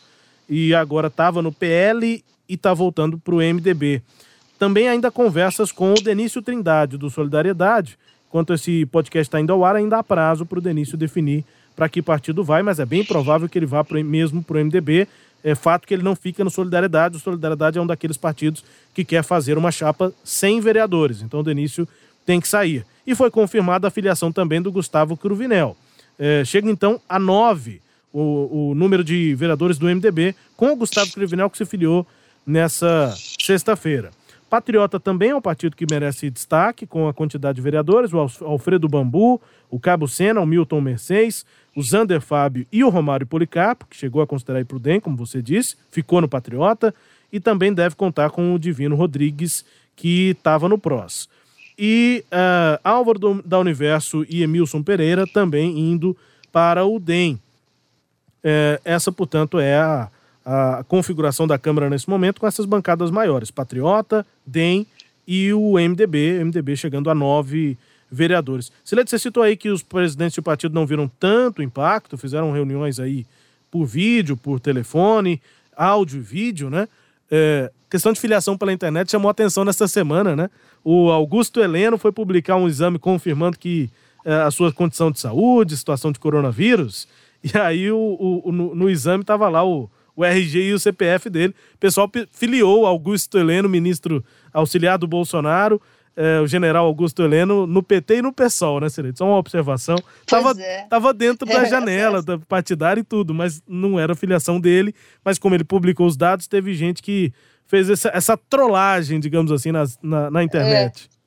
e 0.48 0.74
agora 0.74 1.06
estava 1.06 1.40
no 1.40 1.52
PL 1.52 2.24
e 2.48 2.54
está 2.54 2.74
voltando 2.74 3.16
para 3.16 3.34
o 3.34 3.38
MDB. 3.38 4.02
Também 4.58 4.88
ainda 4.88 5.10
conversas 5.10 5.70
com 5.70 5.92
o 5.92 6.02
Denício 6.02 6.42
Trindade, 6.42 6.96
do 6.96 7.08
Solidariedade. 7.08 7.96
Enquanto 8.28 8.52
esse 8.52 8.86
podcast 8.86 9.28
está 9.28 9.40
indo 9.40 9.52
ao 9.52 9.64
ar, 9.64 9.76
ainda 9.76 9.98
há 9.98 10.02
prazo 10.02 10.44
para 10.44 10.58
o 10.58 10.62
Denício 10.62 10.96
definir 10.96 11.44
para 11.74 11.88
que 11.88 12.02
partido 12.02 12.42
vai, 12.42 12.60
mas 12.60 12.80
é 12.80 12.84
bem 12.84 13.04
provável 13.04 13.48
que 13.48 13.56
ele 13.56 13.64
vá 13.64 13.84
pro, 13.84 14.04
mesmo 14.04 14.42
para 14.42 14.56
o 14.56 14.64
MDB. 14.64 15.06
É 15.44 15.54
fato 15.54 15.86
que 15.86 15.94
ele 15.94 16.02
não 16.02 16.16
fica 16.16 16.42
no 16.42 16.50
Solidariedade. 16.50 17.16
O 17.16 17.20
Solidariedade 17.20 17.78
é 17.78 17.80
um 17.80 17.86
daqueles 17.86 18.16
partidos 18.16 18.64
que 18.92 19.04
quer 19.04 19.22
fazer 19.22 19.56
uma 19.56 19.70
chapa 19.70 20.12
sem 20.24 20.60
vereadores. 20.60 21.22
Então 21.22 21.38
o 21.40 21.42
Denício 21.44 21.86
tem 22.26 22.40
que 22.40 22.48
sair. 22.48 22.84
E 23.06 23.14
foi 23.14 23.30
confirmada 23.30 23.86
a 23.86 23.90
filiação 23.90 24.32
também 24.32 24.60
do 24.60 24.72
Gustavo 24.72 25.16
Cruvinel. 25.16 25.76
É, 26.18 26.44
chega 26.44 26.68
então 26.68 27.00
a 27.08 27.18
nove 27.18 27.80
o, 28.12 28.70
o 28.70 28.74
número 28.74 29.04
de 29.04 29.34
vereadores 29.34 29.78
do 29.78 29.86
MDB, 29.86 30.34
com 30.56 30.72
o 30.72 30.76
Gustavo 30.76 31.12
Crivinel, 31.12 31.48
que 31.48 31.58
se 31.58 31.64
filiou 31.64 32.06
nessa 32.46 33.14
sexta-feira. 33.38 34.10
Patriota 34.48 34.98
também 34.98 35.30
é 35.30 35.36
um 35.36 35.40
partido 35.40 35.76
que 35.76 35.86
merece 35.90 36.30
destaque, 36.30 36.86
com 36.86 37.06
a 37.06 37.12
quantidade 37.12 37.56
de 37.56 37.62
vereadores, 37.62 38.12
o 38.12 38.18
Alfredo 38.18 38.88
Bambu, 38.88 39.40
o 39.70 39.78
Cabo 39.78 40.08
Sena, 40.08 40.40
o 40.40 40.46
Milton 40.46 40.80
Mercedes, 40.80 41.44
o 41.76 41.82
Zander 41.82 42.20
Fábio 42.20 42.66
e 42.72 42.82
o 42.82 42.88
Romário 42.88 43.26
Policarpo, 43.26 43.86
que 43.86 43.96
chegou 43.96 44.22
a 44.22 44.26
considerar 44.26 44.60
ir 44.60 44.64
para 44.64 44.76
o 44.76 44.80
DEM, 44.80 45.00
como 45.00 45.16
você 45.16 45.42
disse, 45.42 45.76
ficou 45.90 46.20
no 46.20 46.28
Patriota, 46.28 46.94
e 47.32 47.38
também 47.38 47.74
deve 47.74 47.94
contar 47.94 48.30
com 48.30 48.54
o 48.54 48.58
Divino 48.58 48.96
Rodrigues, 48.96 49.64
que 49.94 50.30
estava 50.30 50.68
no 50.68 50.78
PROS. 50.78 51.28
E 51.78 52.24
uh, 52.32 52.80
Álvaro 52.82 53.18
do, 53.18 53.42
da 53.42 53.58
Universo 53.58 54.24
e 54.28 54.42
Emilson 54.42 54.82
Pereira 54.82 55.26
também 55.26 55.78
indo 55.78 56.16
para 56.50 56.84
o 56.84 56.98
DEM. 56.98 57.38
É, 58.42 58.80
essa, 58.84 59.12
portanto, 59.12 59.58
é 59.58 59.76
a, 59.76 60.08
a 60.50 60.82
configuração 60.88 61.46
da 61.46 61.58
Câmara 61.58 61.90
nesse 61.90 62.08
momento 62.08 62.40
com 62.40 62.46
essas 62.46 62.64
bancadas 62.64 63.10
maiores: 63.10 63.50
Patriota, 63.50 64.24
DEM 64.46 64.86
e 65.26 65.52
o 65.52 65.74
MDB, 65.74 66.42
MDB 66.42 66.74
chegando 66.74 67.10
a 67.10 67.14
nove 67.14 67.76
vereadores. 68.10 68.72
Silete, 68.82 69.10
você 69.10 69.18
citou 69.18 69.42
aí 69.42 69.58
que 69.58 69.68
os 69.68 69.82
presidentes 69.82 70.36
do 70.36 70.42
partido 70.42 70.74
não 70.74 70.86
viram 70.86 71.06
tanto 71.20 71.62
impacto, 71.62 72.16
fizeram 72.16 72.50
reuniões 72.50 72.98
aí 72.98 73.26
por 73.70 73.84
vídeo, 73.84 74.38
por 74.38 74.58
telefone, 74.58 75.38
áudio 75.76 76.18
e 76.18 76.22
vídeo, 76.22 76.70
né? 76.70 76.88
É, 77.30 77.70
questão 77.90 78.10
de 78.10 78.18
filiação 78.18 78.56
pela 78.56 78.72
internet 78.72 79.10
chamou 79.10 79.30
atenção 79.30 79.66
nesta 79.66 79.86
semana, 79.86 80.34
né? 80.34 80.48
O 80.82 81.10
Augusto 81.10 81.60
Heleno 81.60 81.98
foi 81.98 82.10
publicar 82.10 82.56
um 82.56 82.66
exame 82.66 82.98
confirmando 82.98 83.58
que 83.58 83.90
é, 84.24 84.32
a 84.32 84.50
sua 84.50 84.72
condição 84.72 85.10
de 85.10 85.20
saúde, 85.20 85.76
situação 85.76 86.10
de 86.10 86.18
coronavírus, 86.18 87.06
e 87.44 87.58
aí 87.58 87.92
o, 87.92 88.42
o, 88.44 88.50
no, 88.50 88.74
no, 88.74 88.88
exame 88.88 89.22
tava 89.22 89.46
lá 89.50 89.62
o, 89.62 89.90
o 90.18 90.24
RG 90.24 90.70
e 90.70 90.74
o 90.74 90.80
CPF 90.80 91.30
dele. 91.30 91.54
O 91.76 91.78
pessoal 91.78 92.10
filiou 92.32 92.84
Augusto 92.84 93.38
Heleno, 93.38 93.68
ministro 93.68 94.24
auxiliar 94.52 94.98
do 94.98 95.06
Bolsonaro, 95.06 95.80
é, 96.16 96.40
o 96.40 96.46
general 96.48 96.86
Augusto 96.86 97.22
Heleno, 97.22 97.68
no 97.68 97.80
PT 97.84 98.16
e 98.16 98.22
no 98.22 98.32
PSOL, 98.32 98.80
né, 98.80 98.88
Celito? 98.88 99.18
Só 99.18 99.26
uma 99.26 99.36
observação. 99.36 99.96
Tava, 100.26 100.60
é. 100.60 100.86
tava 100.90 101.14
dentro 101.14 101.46
da 101.46 101.62
janela 101.70 102.20
da 102.20 102.36
partidária 102.36 103.00
e 103.00 103.04
tudo, 103.04 103.32
mas 103.32 103.62
não 103.68 104.00
era 104.00 104.16
filiação 104.16 104.58
dele. 104.58 104.92
Mas 105.24 105.38
como 105.38 105.54
ele 105.54 105.62
publicou 105.62 106.04
os 106.04 106.16
dados, 106.16 106.48
teve 106.48 106.74
gente 106.74 107.00
que 107.00 107.32
fez 107.68 107.88
essa, 107.88 108.10
essa 108.12 108.36
trollagem, 108.36 109.20
digamos 109.20 109.52
assim, 109.52 109.70
na, 109.70 109.84
na, 110.02 110.30
na 110.32 110.42
internet. 110.42 111.08
É. 111.14 111.17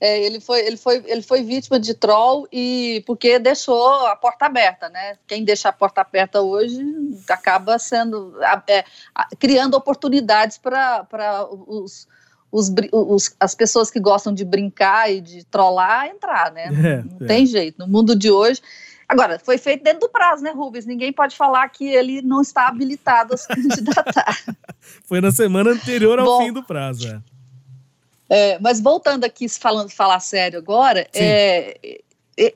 É, 0.00 0.18
ele, 0.18 0.40
foi, 0.40 0.60
ele, 0.66 0.78
foi, 0.78 1.02
ele 1.06 1.20
foi 1.20 1.42
vítima 1.42 1.78
de 1.78 1.92
troll 1.92 2.48
e 2.50 3.04
porque 3.06 3.38
deixou 3.38 4.06
a 4.06 4.16
porta 4.16 4.46
aberta, 4.46 4.88
né? 4.88 5.18
Quem 5.26 5.44
deixa 5.44 5.68
a 5.68 5.72
porta 5.72 6.00
aberta 6.00 6.40
hoje 6.40 6.80
acaba 7.28 7.78
sendo 7.78 8.34
é, 8.66 8.82
criando 9.38 9.74
oportunidades 9.74 10.56
para 10.56 11.06
os, 11.66 12.08
os, 12.50 12.72
os, 12.90 13.36
as 13.38 13.54
pessoas 13.54 13.90
que 13.90 14.00
gostam 14.00 14.32
de 14.32 14.42
brincar 14.42 15.12
e 15.12 15.20
de 15.20 15.44
trollar 15.44 16.06
entrar, 16.06 16.50
né? 16.50 16.70
É, 16.80 17.02
Não 17.02 17.26
é. 17.26 17.28
tem 17.28 17.44
jeito. 17.44 17.78
No 17.78 17.86
mundo 17.86 18.16
de 18.16 18.30
hoje. 18.30 18.62
Agora, 19.06 19.38
foi 19.40 19.58
feito 19.58 19.82
dentro 19.82 20.00
do 20.00 20.08
prazo, 20.08 20.42
né, 20.42 20.52
Rubens? 20.52 20.86
Ninguém 20.86 21.12
pode 21.12 21.36
falar 21.36 21.68
que 21.68 21.84
ele 21.84 22.22
não 22.22 22.40
está 22.40 22.68
habilitado 22.68 23.34
a 23.34 23.36
se 23.36 23.48
candidatar. 23.48 24.38
foi 25.04 25.20
na 25.20 25.32
semana 25.32 25.72
anterior 25.72 26.18
ao 26.18 26.24
Bom, 26.24 26.44
fim 26.44 26.52
do 26.52 26.62
prazo, 26.62 27.08
é. 27.08 27.20
É, 28.32 28.60
mas 28.60 28.80
voltando 28.80 29.24
aqui, 29.24 29.48
falando 29.48 29.90
falar 29.90 30.20
sério 30.20 30.56
agora, 30.56 31.04
é, 31.12 32.00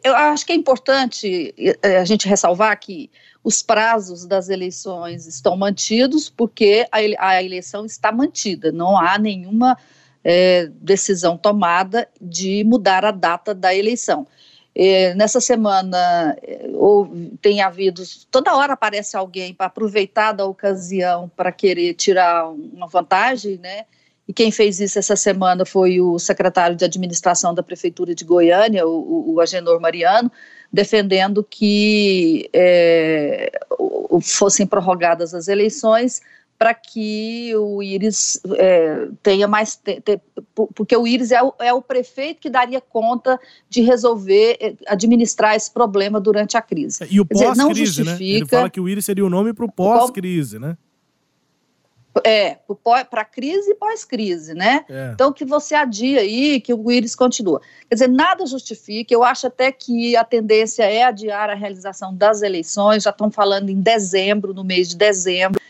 eu 0.04 0.14
acho 0.14 0.46
que 0.46 0.52
é 0.52 0.54
importante 0.54 1.52
é, 1.82 1.98
a 1.98 2.04
gente 2.04 2.28
ressalvar 2.28 2.78
que 2.78 3.10
os 3.42 3.60
prazos 3.60 4.24
das 4.24 4.48
eleições 4.48 5.26
estão 5.26 5.56
mantidos, 5.56 6.30
porque 6.30 6.86
a, 6.92 7.28
a 7.28 7.42
eleição 7.42 7.84
está 7.84 8.12
mantida, 8.12 8.70
não 8.70 8.96
há 8.96 9.18
nenhuma 9.18 9.76
é, 10.22 10.70
decisão 10.80 11.36
tomada 11.36 12.08
de 12.20 12.62
mudar 12.64 13.04
a 13.04 13.10
data 13.10 13.52
da 13.52 13.74
eleição. 13.74 14.28
É, 14.76 15.12
nessa 15.14 15.40
semana 15.40 16.36
ou, 16.72 17.08
tem 17.40 17.60
havido, 17.60 18.02
toda 18.30 18.56
hora 18.56 18.72
aparece 18.72 19.16
alguém 19.16 19.52
para 19.52 19.66
aproveitar 19.66 20.32
da 20.32 20.46
ocasião 20.46 21.30
para 21.36 21.52
querer 21.52 21.94
tirar 21.94 22.48
uma 22.48 22.86
vantagem, 22.86 23.58
né? 23.58 23.86
E 24.26 24.32
quem 24.32 24.50
fez 24.50 24.80
isso 24.80 24.98
essa 24.98 25.16
semana 25.16 25.66
foi 25.66 26.00
o 26.00 26.18
secretário 26.18 26.76
de 26.76 26.84
administração 26.84 27.54
da 27.54 27.62
Prefeitura 27.62 28.14
de 28.14 28.24
Goiânia, 28.24 28.86
o, 28.86 29.34
o 29.34 29.40
Agenor 29.40 29.80
Mariano, 29.80 30.32
defendendo 30.72 31.44
que 31.44 32.48
é, 32.52 33.52
fossem 34.22 34.66
prorrogadas 34.66 35.34
as 35.34 35.46
eleições 35.46 36.22
para 36.58 36.72
que 36.72 37.54
o 37.56 37.82
Íris 37.82 38.40
é, 38.56 39.08
tenha 39.22 39.46
mais. 39.46 39.76
Te, 39.76 40.00
te, 40.00 40.20
porque 40.74 40.96
o 40.96 41.06
Íris 41.06 41.30
é 41.30 41.42
o, 41.42 41.52
é 41.60 41.72
o, 41.74 41.82
prefeito 41.82 42.40
que 42.40 42.48
daria 42.48 42.80
conta 42.80 43.38
de 43.68 43.82
resolver, 43.82 44.56
é, 44.60 44.74
administrar 44.86 45.56
esse 45.56 45.70
problema 45.70 46.20
durante 46.20 46.56
a 46.56 46.62
crise. 46.62 47.06
E 47.10 47.20
o 47.20 47.26
pós-crise, 47.26 48.04
né? 48.04 48.16
Ele 48.20 48.46
fala 48.46 48.70
que 48.70 48.80
o 48.80 48.88
Íris 48.88 49.04
seria 49.04 49.26
o 49.26 49.30
nome 49.30 49.52
para 49.52 49.64
o 49.64 49.70
pós-crise, 49.70 50.58
né? 50.58 50.76
É, 52.24 52.58
para 53.10 53.24
crise 53.24 53.72
e 53.72 53.74
pós-crise, 53.74 54.54
né? 54.54 54.84
É. 54.88 55.10
Então, 55.12 55.32
que 55.32 55.44
você 55.44 55.74
adia 55.74 56.20
aí, 56.20 56.60
que 56.60 56.72
o 56.72 56.92
Íris 56.92 57.16
continua. 57.16 57.60
Quer 57.88 57.96
dizer, 57.96 58.08
nada 58.08 58.46
justifica, 58.46 59.12
eu 59.12 59.24
acho 59.24 59.48
até 59.48 59.72
que 59.72 60.14
a 60.14 60.22
tendência 60.22 60.84
é 60.84 61.02
adiar 61.02 61.50
a 61.50 61.54
realização 61.54 62.14
das 62.14 62.42
eleições, 62.42 63.02
já 63.02 63.10
estão 63.10 63.30
falando 63.30 63.68
em 63.68 63.80
dezembro, 63.80 64.54
no 64.54 64.62
mês 64.62 64.88
de 64.88 64.96
dezembro, 64.96 65.60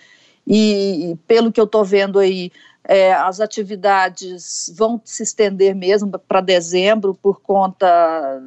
e 0.47 1.17
pelo 1.27 1.51
que 1.51 1.61
eu 1.61 1.65
estou 1.65 1.83
vendo 1.83 2.19
aí, 2.19 2.53
é, 2.87 3.15
as 3.15 3.41
atividades 3.41 4.71
vão 4.77 5.01
se 5.03 5.23
estender 5.23 5.75
mesmo 5.75 6.19
para 6.19 6.43
dezembro 6.43 7.15
por 7.15 7.41
conta 7.41 8.43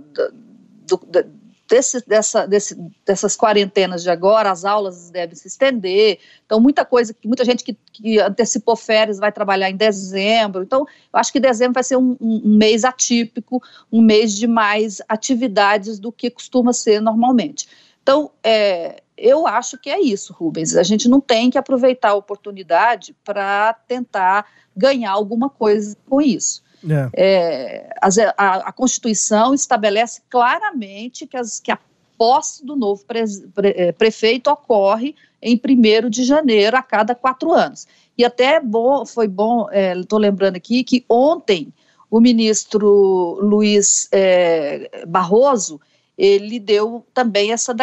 do, 0.85 0.97
do, 0.97 1.23
desse, 1.67 2.07
dessa, 2.07 2.47
desse, 2.47 2.75
dessas 3.05 3.35
quarentenas 3.35 4.01
de 4.01 4.09
agora, 4.09 4.51
as 4.51 4.65
aulas 4.65 5.09
devem 5.09 5.35
se 5.35 5.47
estender, 5.47 6.19
então 6.45 6.59
muita 6.59 6.85
coisa, 6.85 7.15
muita 7.23 7.43
gente 7.43 7.63
que, 7.63 7.77
que 7.91 8.19
antecipou 8.19 8.75
férias 8.75 9.19
vai 9.19 9.31
trabalhar 9.31 9.69
em 9.69 9.75
dezembro, 9.75 10.63
então 10.63 10.81
eu 10.81 11.19
acho 11.19 11.31
que 11.31 11.39
dezembro 11.39 11.73
vai 11.73 11.83
ser 11.83 11.97
um, 11.97 12.15
um, 12.19 12.57
mês 12.57 12.85
atípico, 12.85 13.61
um 13.91 14.01
mês 14.01 14.33
de 14.33 14.47
mais 14.47 15.01
atividades 15.07 15.99
do 15.99 16.11
que 16.11 16.29
costuma 16.29 16.73
ser 16.73 17.01
normalmente. 17.01 17.67
Então, 18.01 18.31
é, 18.41 19.01
eu 19.17 19.45
acho 19.45 19.77
que 19.77 19.89
é 19.89 19.99
isso, 19.99 20.31
Rubens. 20.31 20.75
A 20.77 20.83
gente 20.83 21.09
não 21.09 21.19
tem 21.19 21.49
que 21.49 21.57
aproveitar 21.57 22.11
a 22.11 22.15
oportunidade 22.15 23.13
para 23.23 23.73
tentar 23.73 24.45
ganhar 24.75 25.11
alguma 25.11 25.49
coisa 25.49 25.97
com 26.07 26.21
isso. 26.21 26.63
É. 26.87 27.09
É, 27.13 27.95
a, 28.37 28.69
a, 28.69 28.71
Constituição 28.71 29.53
estabelece 29.53 30.21
claramente 30.29 31.25
que, 31.25 31.35
as, 31.35 31.59
que 31.59 31.71
a 31.71 31.79
posse 32.17 32.65
do 32.65 32.75
novo 32.75 33.03
pre, 33.05 33.23
pre, 33.53 33.73
é, 33.75 33.91
prefeito 33.91 34.49
ocorre 34.49 35.15
em 35.41 35.55
1 35.55 36.09
de 36.09 36.23
janeiro 36.23 36.77
a 36.77 36.83
cada 36.83 37.15
quatro 37.15 37.51
anos. 37.53 37.87
E 38.17 38.25
até 38.25 38.59
bom, 38.59 39.05
foi 39.05 39.27
bom, 39.27 39.67
estou 39.71 40.19
é, 40.19 40.21
lembrando 40.21 40.55
aqui, 40.55 40.83
que 40.83 41.05
ontem 41.07 41.71
o 42.09 42.19
ministro 42.19 43.37
Luiz 43.41 44.07
é, 44.11 45.05
Barroso 45.07 45.79
ele 46.17 46.59
deu 46.59 47.05
também 47.13 47.51
essa 47.51 47.75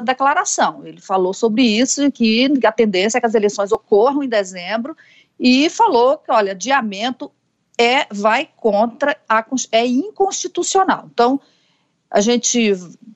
declaração. 0.00 0.86
Ele 0.86 1.00
falou 1.00 1.34
sobre 1.34 1.62
isso, 1.62 2.10
que 2.12 2.48
a 2.64 2.70
tendência 2.70 3.18
é 3.18 3.20
que 3.20 3.26
as 3.26 3.34
eleições 3.34 3.72
ocorram 3.72 4.22
em 4.22 4.28
dezembro, 4.28 4.96
e 5.38 5.68
falou 5.70 6.18
que, 6.18 6.30
olha, 6.30 6.52
adiamento 6.52 7.32
é 7.80 8.06
vai 8.10 8.46
contra 8.56 9.16
a 9.26 9.42
é 9.72 9.86
inconstitucional. 9.86 11.08
Então, 11.10 11.40
a 12.10 12.20
gente 12.20 12.58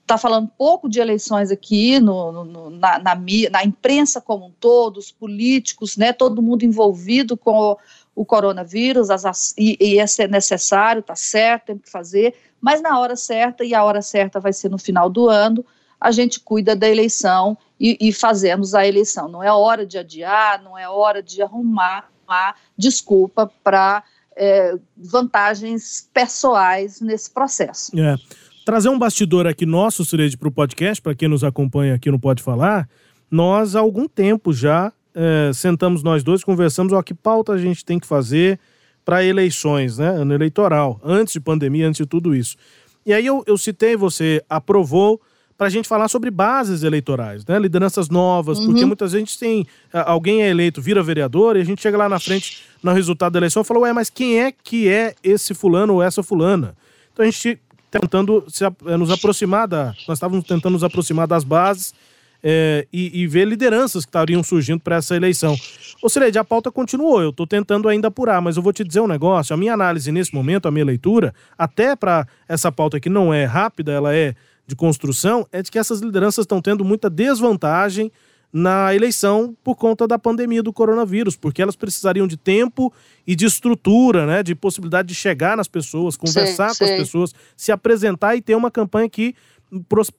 está 0.00 0.16
falando 0.16 0.50
pouco 0.56 0.88
de 0.88 1.00
eleições 1.00 1.50
aqui 1.50 2.00
no, 2.00 2.44
no, 2.44 2.70
na, 2.70 2.98
na, 2.98 3.14
na, 3.50 3.64
imprensa 3.64 4.22
como 4.22 4.46
um 4.46 4.52
todo, 4.52 4.96
os 4.96 5.12
políticos, 5.12 5.98
né, 5.98 6.14
todo 6.14 6.40
mundo 6.40 6.64
envolvido 6.64 7.36
com 7.36 7.52
o, 7.52 7.78
o 8.14 8.24
coronavírus, 8.24 9.10
as, 9.10 9.54
e, 9.58 9.76
e 9.78 10.00
esse 10.00 10.22
é 10.22 10.28
necessário, 10.28 11.00
está 11.00 11.16
certo, 11.16 11.66
tem 11.66 11.78
que 11.78 11.90
fazer, 11.90 12.34
mas 12.58 12.80
na 12.80 12.98
hora 12.98 13.16
certa, 13.16 13.64
e 13.64 13.74
a 13.74 13.84
hora 13.84 14.00
certa 14.00 14.40
vai 14.40 14.52
ser 14.52 14.70
no 14.70 14.78
final 14.78 15.10
do 15.10 15.28
ano, 15.28 15.64
a 16.00 16.10
gente 16.10 16.40
cuida 16.40 16.74
da 16.74 16.88
eleição 16.88 17.58
e, 17.78 17.98
e 18.00 18.12
fazemos 18.12 18.74
a 18.74 18.86
eleição. 18.86 19.28
Não 19.28 19.42
é 19.42 19.52
hora 19.52 19.84
de 19.84 19.98
adiar, 19.98 20.62
não 20.62 20.78
é 20.78 20.88
hora 20.88 21.22
de 21.22 21.42
arrumar 21.42 22.10
uma 22.26 22.54
desculpa 22.76 23.50
para 23.62 24.02
é, 24.36 24.74
vantagens 24.96 26.08
pessoais 26.12 27.00
nesse 27.00 27.30
processo. 27.30 27.92
É. 27.98 28.16
Trazer 28.64 28.88
um 28.88 28.98
bastidor 28.98 29.46
aqui 29.46 29.66
nosso, 29.66 30.04
Sireide, 30.04 30.36
para 30.36 30.48
o 30.48 30.52
podcast, 30.52 31.02
para 31.02 31.14
quem 31.14 31.28
nos 31.28 31.44
acompanha 31.44 31.94
aqui 31.94 32.10
no 32.10 32.18
Pode 32.18 32.42
Falar, 32.42 32.88
nós 33.30 33.76
há 33.76 33.80
algum 33.80 34.08
tempo 34.08 34.52
já 34.52 34.92
é, 35.14 35.52
sentamos 35.52 36.02
nós 36.02 36.22
dois, 36.22 36.42
conversamos, 36.42 36.92
ó, 36.92 37.02
que 37.02 37.14
pauta 37.14 37.52
a 37.52 37.58
gente 37.58 37.84
tem 37.84 37.98
que 37.98 38.06
fazer 38.06 38.58
para 39.04 39.22
eleições, 39.22 39.98
né, 39.98 40.08
ano 40.08 40.34
eleitoral, 40.34 40.98
antes 41.04 41.34
de 41.34 41.40
pandemia, 41.40 41.86
antes 41.86 41.98
de 41.98 42.06
tudo 42.06 42.34
isso. 42.34 42.56
E 43.04 43.12
aí 43.12 43.24
eu, 43.24 43.44
eu 43.46 43.58
citei, 43.58 43.96
você 43.96 44.42
aprovou 44.48 45.20
para 45.56 45.68
a 45.68 45.70
gente 45.70 45.88
falar 45.88 46.08
sobre 46.08 46.30
bases 46.30 46.82
eleitorais, 46.82 47.44
né? 47.46 47.58
Lideranças 47.58 48.08
novas, 48.08 48.58
uhum. 48.58 48.66
porque 48.66 48.84
muitas 48.84 49.12
vezes 49.12 49.36
tem. 49.36 49.66
Alguém 49.92 50.42
é 50.42 50.50
eleito, 50.50 50.82
vira 50.82 51.02
vereador, 51.02 51.56
e 51.56 51.60
a 51.60 51.64
gente 51.64 51.80
chega 51.80 51.96
lá 51.96 52.08
na 52.08 52.18
frente 52.18 52.62
no 52.82 52.92
resultado 52.92 53.32
da 53.32 53.38
eleição 53.38 53.62
e 53.62 53.64
fala, 53.64 53.80
ué, 53.80 53.92
mas 53.92 54.10
quem 54.10 54.40
é 54.40 54.52
que 54.52 54.88
é 54.88 55.14
esse 55.22 55.54
fulano 55.54 55.94
ou 55.94 56.02
essa 56.02 56.22
fulana? 56.22 56.76
Então 57.12 57.24
a 57.24 57.30
gente 57.30 57.58
tá 57.90 58.00
tentando 58.00 58.44
se, 58.48 58.64
eh, 58.64 58.96
nos 58.96 59.10
aproximar 59.10 59.68
da. 59.68 59.94
Nós 60.08 60.18
estávamos 60.18 60.44
tentando 60.44 60.72
nos 60.72 60.82
aproximar 60.82 61.28
das 61.28 61.44
bases 61.44 61.94
é, 62.42 62.86
e, 62.92 63.22
e, 63.22 63.26
ver 63.26 63.46
lideranças 63.46 64.04
que 64.04 64.10
estariam 64.10 64.42
surgindo 64.42 64.80
para 64.80 64.96
essa 64.96 65.16
eleição. 65.16 65.56
Ou 66.02 66.10
seja, 66.10 66.40
a 66.40 66.44
pauta 66.44 66.70
continuou, 66.70 67.22
eu 67.22 67.30
estou 67.30 67.46
tentando 67.46 67.88
ainda 67.88 68.08
apurar, 68.08 68.42
mas 68.42 68.58
eu 68.58 68.62
vou 68.62 68.72
te 68.72 68.84
dizer 68.84 69.00
um 69.00 69.06
negócio: 69.06 69.54
a 69.54 69.56
minha 69.56 69.72
análise 69.72 70.12
nesse 70.12 70.34
momento, 70.34 70.68
a 70.68 70.70
minha 70.70 70.84
leitura, 70.84 71.32
até 71.56 71.96
para 71.96 72.26
essa 72.46 72.70
pauta 72.70 73.00
que 73.00 73.08
não 73.08 73.32
é 73.32 73.44
rápida, 73.46 73.92
ela 73.92 74.14
é 74.14 74.34
de 74.66 74.74
construção 74.74 75.46
é 75.52 75.62
de 75.62 75.70
que 75.70 75.78
essas 75.78 76.00
lideranças 76.00 76.44
estão 76.44 76.60
tendo 76.60 76.84
muita 76.84 77.10
desvantagem 77.10 78.10
na 78.52 78.94
eleição 78.94 79.56
por 79.64 79.74
conta 79.74 80.06
da 80.06 80.16
pandemia 80.16 80.62
do 80.62 80.72
coronavírus, 80.72 81.36
porque 81.36 81.60
elas 81.60 81.74
precisariam 81.74 82.24
de 82.24 82.36
tempo 82.36 82.92
e 83.26 83.34
de 83.34 83.44
estrutura, 83.44 84.26
né, 84.26 84.44
de 84.44 84.54
possibilidade 84.54 85.08
de 85.08 85.14
chegar 85.14 85.56
nas 85.56 85.66
pessoas, 85.66 86.16
conversar 86.16 86.70
sim, 86.70 86.78
com 86.78 86.86
sim. 86.86 86.92
as 86.92 86.98
pessoas, 87.00 87.34
se 87.56 87.72
apresentar 87.72 88.36
e 88.36 88.40
ter 88.40 88.54
uma 88.54 88.70
campanha 88.70 89.08
que 89.08 89.34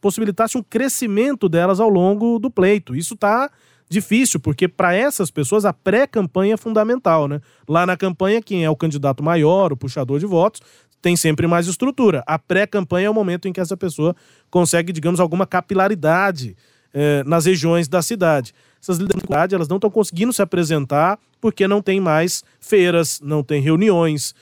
possibilitasse 0.01 0.58
um 0.58 0.63
crescimento 0.63 1.47
delas 1.47 1.79
ao 1.79 1.88
longo 1.88 2.38
do 2.38 2.51
pleito. 2.51 2.93
Isso 2.93 3.13
está 3.13 3.49
difícil, 3.88 4.39
porque 4.39 4.67
para 4.67 4.93
essas 4.93 5.29
pessoas 5.31 5.63
a 5.63 5.71
pré-campanha 5.71 6.55
é 6.55 6.58
fundamental, 6.58 7.27
né? 7.27 7.39
Lá 7.67 7.86
na 7.86 7.95
campanha, 7.95 8.41
quem 8.41 8.65
é 8.65 8.69
o 8.69 8.75
candidato 8.75 9.23
maior, 9.23 9.71
o 9.71 9.77
puxador 9.77 10.19
de 10.19 10.25
votos, 10.25 10.62
tem 11.05 11.15
sempre 11.15 11.45
mais 11.45 11.67
estrutura. 11.67 12.23
A 12.25 12.39
pré-campanha 12.39 13.05
é 13.05 13.09
o 13.11 13.13
momento 13.13 13.47
em 13.47 13.53
que 13.53 13.59
essa 13.59 13.77
pessoa 13.77 14.15
consegue, 14.49 14.91
digamos, 14.91 15.19
alguma 15.19 15.45
capilaridade 15.45 16.57
eh, 16.91 17.23
nas 17.27 17.45
regiões 17.45 17.87
da 17.87 18.01
cidade. 18.01 18.55
Essas 18.81 18.97
lideranças 18.97 19.53
elas 19.53 19.67
não 19.67 19.77
estão 19.77 19.91
conseguindo 19.91 20.33
se 20.33 20.41
apresentar 20.41 21.19
porque 21.39 21.67
não 21.67 21.79
tem 21.79 21.99
mais 21.99 22.43
feiras, 22.59 23.21
não 23.21 23.43
tem 23.43 23.61
reuniões, 23.61 24.33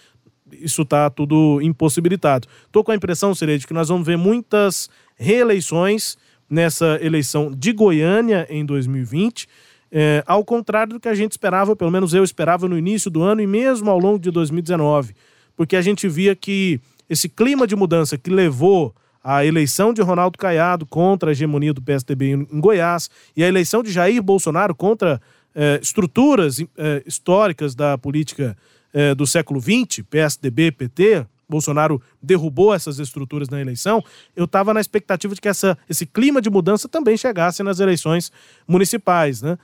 isso 0.53 0.83
está 0.83 1.09
tudo 1.09 1.59
impossibilitado. 1.61 2.47
Estou 2.65 2.81
com 2.81 2.93
a 2.93 2.95
impressão, 2.95 3.35
Serede, 3.35 3.67
que 3.67 3.73
nós 3.73 3.89
vamos 3.89 4.07
ver 4.07 4.17
muitas 4.17 4.89
reeleições 5.17 6.17
nessa 6.49 6.97
eleição 7.01 7.51
de 7.51 7.73
Goiânia 7.73 8.47
em 8.49 8.65
2020. 8.65 9.49
É, 9.91 10.23
ao 10.25 10.45
contrário 10.45 10.93
do 10.93 10.99
que 11.01 11.09
a 11.09 11.13
gente 11.13 11.33
esperava, 11.33 11.75
pelo 11.75 11.91
menos 11.91 12.13
eu 12.13 12.23
esperava 12.23 12.69
no 12.69 12.77
início 12.77 13.11
do 13.11 13.21
ano 13.21 13.41
e 13.41 13.47
mesmo 13.47 13.91
ao 13.91 13.99
longo 13.99 14.17
de 14.17 14.31
2019 14.31 15.13
porque 15.55 15.75
a 15.75 15.81
gente 15.81 16.07
via 16.07 16.35
que 16.35 16.79
esse 17.09 17.29
clima 17.29 17.67
de 17.67 17.75
mudança 17.75 18.17
que 18.17 18.29
levou 18.29 18.93
à 19.23 19.45
eleição 19.45 19.93
de 19.93 20.01
Ronaldo 20.01 20.37
Caiado 20.37 20.85
contra 20.85 21.29
a 21.29 21.31
hegemonia 21.31 21.73
do 21.73 21.81
PSDB 21.81 22.31
em 22.31 22.59
Goiás 22.59 23.09
e 23.35 23.43
a 23.43 23.47
eleição 23.47 23.81
de 23.81 23.91
Jair 23.91 24.21
Bolsonaro 24.21 24.75
contra 24.75 25.21
eh, 25.55 25.79
estruturas 25.81 26.59
eh, 26.59 27.03
históricas 27.05 27.73
da 27.75 27.97
política 27.97 28.57
eh, 28.93 29.15
do 29.15 29.25
século 29.25 29.61
XX, 29.61 30.03
PSDB, 30.09 30.71
PT, 30.71 31.25
Bolsonaro 31.47 32.01
derrubou 32.21 32.73
essas 32.73 32.99
estruturas 32.99 33.49
na 33.49 33.61
eleição, 33.61 34.03
eu 34.35 34.45
estava 34.45 34.73
na 34.73 34.81
expectativa 34.81 35.35
de 35.35 35.41
que 35.41 35.47
essa, 35.47 35.77
esse 35.87 36.05
clima 36.05 36.41
de 36.41 36.49
mudança 36.49 36.89
também 36.89 37.15
chegasse 37.15 37.61
nas 37.61 37.79
eleições 37.79 38.31
municipais, 38.67 39.41
né? 39.41 39.57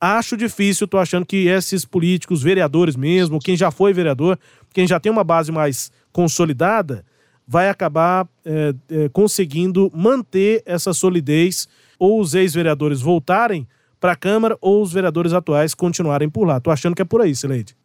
Acho 0.00 0.36
difícil, 0.36 0.86
tô 0.86 0.96
achando 0.96 1.26
que 1.26 1.48
esses 1.48 1.84
políticos, 1.84 2.40
vereadores 2.40 2.94
mesmo, 2.94 3.40
quem 3.40 3.56
já 3.56 3.70
foi 3.70 3.92
vereador, 3.92 4.38
quem 4.72 4.86
já 4.86 5.00
tem 5.00 5.10
uma 5.10 5.24
base 5.24 5.50
mais 5.50 5.90
consolidada, 6.12 7.04
vai 7.46 7.68
acabar 7.68 8.28
é, 8.44 8.74
é, 8.90 9.08
conseguindo 9.08 9.90
manter 9.92 10.62
essa 10.64 10.92
solidez, 10.92 11.66
ou 11.98 12.20
os 12.20 12.34
ex-vereadores 12.34 13.00
voltarem 13.00 13.66
para 13.98 14.12
a 14.12 14.16
Câmara, 14.16 14.56
ou 14.60 14.82
os 14.82 14.92
vereadores 14.92 15.32
atuais 15.32 15.74
continuarem 15.74 16.30
por 16.30 16.46
lá. 16.46 16.60
Tô 16.60 16.70
achando 16.70 16.94
que 16.94 17.02
é 17.02 17.04
por 17.04 17.20
aí, 17.20 17.34
Sileide. 17.34 17.76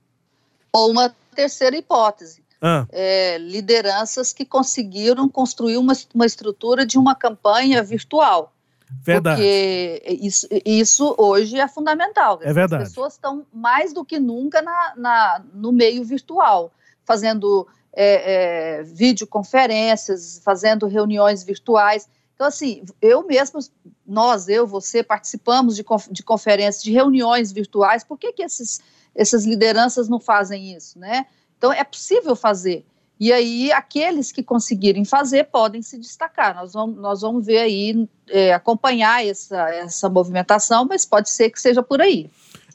Ou 0.72 0.92
uma 0.92 1.16
terceira 1.36 1.76
hipótese. 1.76 2.44
ah. 2.62 2.86
é, 2.92 3.38
lideranças 3.40 4.32
que 4.32 4.46
conseguiram 4.46 5.28
construir 5.28 5.78
uma, 5.78 5.94
uma 6.14 6.26
estrutura 6.26 6.86
de 6.86 6.98
uma 6.98 7.16
campanha 7.16 7.82
virtual. 7.82 8.53
Verdade. 9.02 9.42
Porque 9.42 10.04
isso, 10.22 10.48
isso 10.66 11.16
hoje 11.18 11.60
é 11.60 11.68
fundamental. 11.68 12.40
É 12.42 12.54
verdade. 12.54 12.84
As 12.84 12.90
pessoas 12.90 13.14
estão 13.14 13.46
mais 13.52 13.94
do 13.94 14.06
que 14.06 14.20
nunca 14.20 14.62
na, 14.62 14.94
na 14.96 15.46
no 15.54 15.72
meio 15.72 16.04
virtual, 16.04 16.72
fazendo 17.06 17.68
é, 17.92 18.80
é, 18.80 18.84
videoconferências, 18.84 20.42
fazendo 20.44 20.88
reuniões 20.88 21.44
virtuais. 21.44 22.10
Então, 22.34 22.48
assim, 22.48 22.84
eu 23.02 23.26
mesmo, 23.26 23.60
nós, 24.06 24.50
eu, 24.50 24.66
você, 24.66 25.04
participamos 25.04 25.76
de, 25.76 25.86
de 26.12 26.24
conferências, 26.24 26.84
de 26.84 26.92
reuniões 26.92 27.52
virtuais. 27.52 28.04
Por 28.04 28.18
que, 28.18 28.34
que 28.34 28.44
esses, 28.44 28.82
essas 29.14 29.46
lideranças 29.46 30.10
não 30.10 30.20
fazem 30.20 30.76
isso, 30.76 30.98
né? 30.98 31.28
Então, 31.58 31.72
é 31.72 31.84
possível 31.84 32.36
fazer. 32.36 32.86
E 33.20 33.32
aí, 33.32 33.72
aqueles 33.72 34.32
que 34.32 34.44
conseguirem 34.44 35.06
fazer 35.06 35.46
podem 35.46 35.82
se 35.82 35.98
destacar. 35.98 36.56
Nós 36.56 36.74
vamos, 36.74 36.98
nós 36.98 37.22
vamos 37.22 37.46
ver 37.46 37.60
aí, 37.60 38.08
é, 38.30 38.54
acompanhar 38.54 39.26
essa, 39.26 39.70
essa 39.70 40.10
movimentação, 40.10 40.86
mas 40.86 41.06
pode 41.06 41.30
ser 41.30 41.50
que 41.50 41.62
seja 41.62 41.82
por 41.82 42.02
aí. 42.02 42.30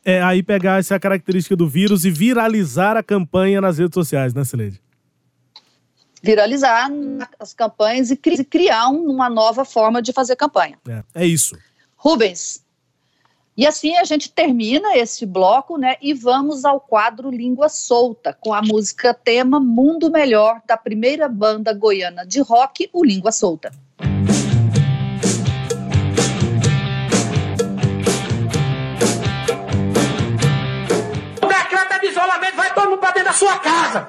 É, 0.04 0.22
aí 0.22 0.42
pegar 0.42 0.78
essa 0.78 0.98
característica 0.98 1.54
do 1.54 1.68
vírus 1.68 2.04
e 2.04 2.10
viralizar 2.10 2.96
a 2.96 3.02
campanha 3.02 3.60
nas 3.60 3.78
redes 3.78 3.94
sociais, 3.94 4.32
né, 4.32 4.44
Celede? 4.44 4.80
Viralizar 6.22 6.90
as 7.38 7.52
campanhas 7.52 8.10
e 8.10 8.16
criar 8.16 8.88
uma 8.88 9.28
nova 9.28 9.64
forma 9.64 10.00
de 10.00 10.12
fazer 10.12 10.34
campanha. 10.36 10.78
É, 10.88 11.02
é 11.14 11.26
isso. 11.26 11.56
Rubens, 11.96 12.64
e 13.58 13.66
assim 13.66 13.96
a 13.96 14.04
gente 14.04 14.30
termina 14.30 14.96
esse 14.96 15.26
bloco, 15.26 15.76
né? 15.76 15.96
E 16.00 16.14
vamos 16.14 16.64
ao 16.64 16.78
quadro 16.78 17.28
Língua 17.28 17.68
Solta, 17.68 18.32
com 18.32 18.54
a 18.54 18.62
música 18.62 19.12
tema 19.12 19.58
Mundo 19.58 20.12
Melhor, 20.12 20.62
da 20.64 20.76
primeira 20.76 21.28
banda 21.28 21.72
goiana 21.72 22.24
de 22.24 22.40
rock, 22.40 22.88
o 22.92 23.04
Língua 23.04 23.32
Solta. 23.32 23.72
O 31.42 31.46
decreto 31.48 32.00
de 32.00 32.06
isolamento 32.06 32.54
vai 32.54 32.72
todo 32.72 32.90
mundo 32.90 33.00
para 33.00 33.10
dentro 33.10 33.24
da 33.24 33.32
sua 33.32 33.58
casa. 33.58 34.08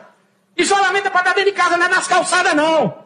Isolamento 0.56 1.08
é 1.08 1.10
para 1.10 1.22
estar 1.22 1.34
dentro 1.34 1.52
de 1.52 1.58
casa, 1.58 1.76
não 1.76 1.88
é 1.88 1.90
nas 1.90 2.08
calçadas, 2.08 2.54
não. 2.54 3.00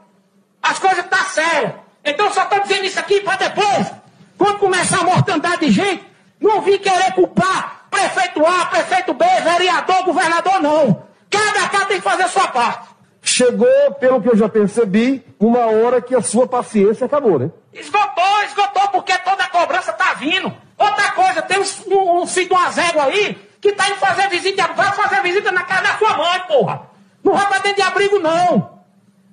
As 0.61 0.77
coisas 0.77 1.07
tá 1.07 1.23
sérias. 1.23 1.71
Então 2.03 2.29
só 2.33 2.43
estou 2.43 2.59
dizendo 2.63 2.83
isso 2.83 2.99
aqui 2.99 3.21
para 3.21 3.37
depois, 3.37 3.87
quando 4.37 4.59
começar 4.59 4.99
a 4.99 5.05
mortandade 5.05 5.67
de 5.67 5.71
gente, 5.71 6.12
não 6.43 6.61
vim 6.61 6.77
querer 6.77 7.13
culpar 7.13 7.85
prefeito 7.89 8.45
A, 8.45 8.65
prefeito 8.65 9.13
B, 9.13 9.25
vereador, 9.43 10.03
governador, 10.03 10.61
não. 10.61 11.03
Cada 11.29 11.69
cara 11.69 11.85
tem 11.85 11.97
que 11.97 12.03
fazer 12.03 12.23
a 12.23 12.27
sua 12.27 12.47
parte. 12.47 12.89
Chegou, 13.21 13.91
pelo 13.99 14.21
que 14.21 14.29
eu 14.29 14.35
já 14.35 14.49
percebi, 14.49 15.25
uma 15.39 15.65
hora 15.67 16.01
que 16.01 16.13
a 16.13 16.21
sua 16.21 16.45
paciência 16.45 17.05
acabou, 17.05 17.39
né? 17.39 17.49
Esgotou, 17.73 18.43
esgotou, 18.45 18.89
porque 18.89 19.17
toda 19.19 19.43
a 19.43 19.47
cobrança 19.47 19.93
tá 19.93 20.13
vindo. 20.15 20.53
Outra 20.77 21.11
coisa, 21.11 21.41
tem 21.41 21.57
um, 21.57 21.95
um, 21.95 22.21
um 22.21 22.27
filho 22.27 22.49
de 22.49 22.53
uma 22.53 22.69
zégua 22.71 23.05
aí 23.05 23.35
que 23.61 23.71
tá 23.71 23.87
indo 23.87 23.95
fazer 23.95 24.27
visita, 24.27 24.67
vai 24.75 24.91
fazer 24.91 25.21
visita 25.21 25.51
na 25.51 25.63
casa 25.63 25.83
da 25.83 25.97
sua 25.97 26.17
mãe, 26.17 26.41
porra. 26.47 26.81
Não 27.23 27.33
vai 27.33 27.47
pra 27.47 27.59
dentro 27.59 27.77
de 27.77 27.81
abrigo, 27.83 28.19
não. 28.19 28.79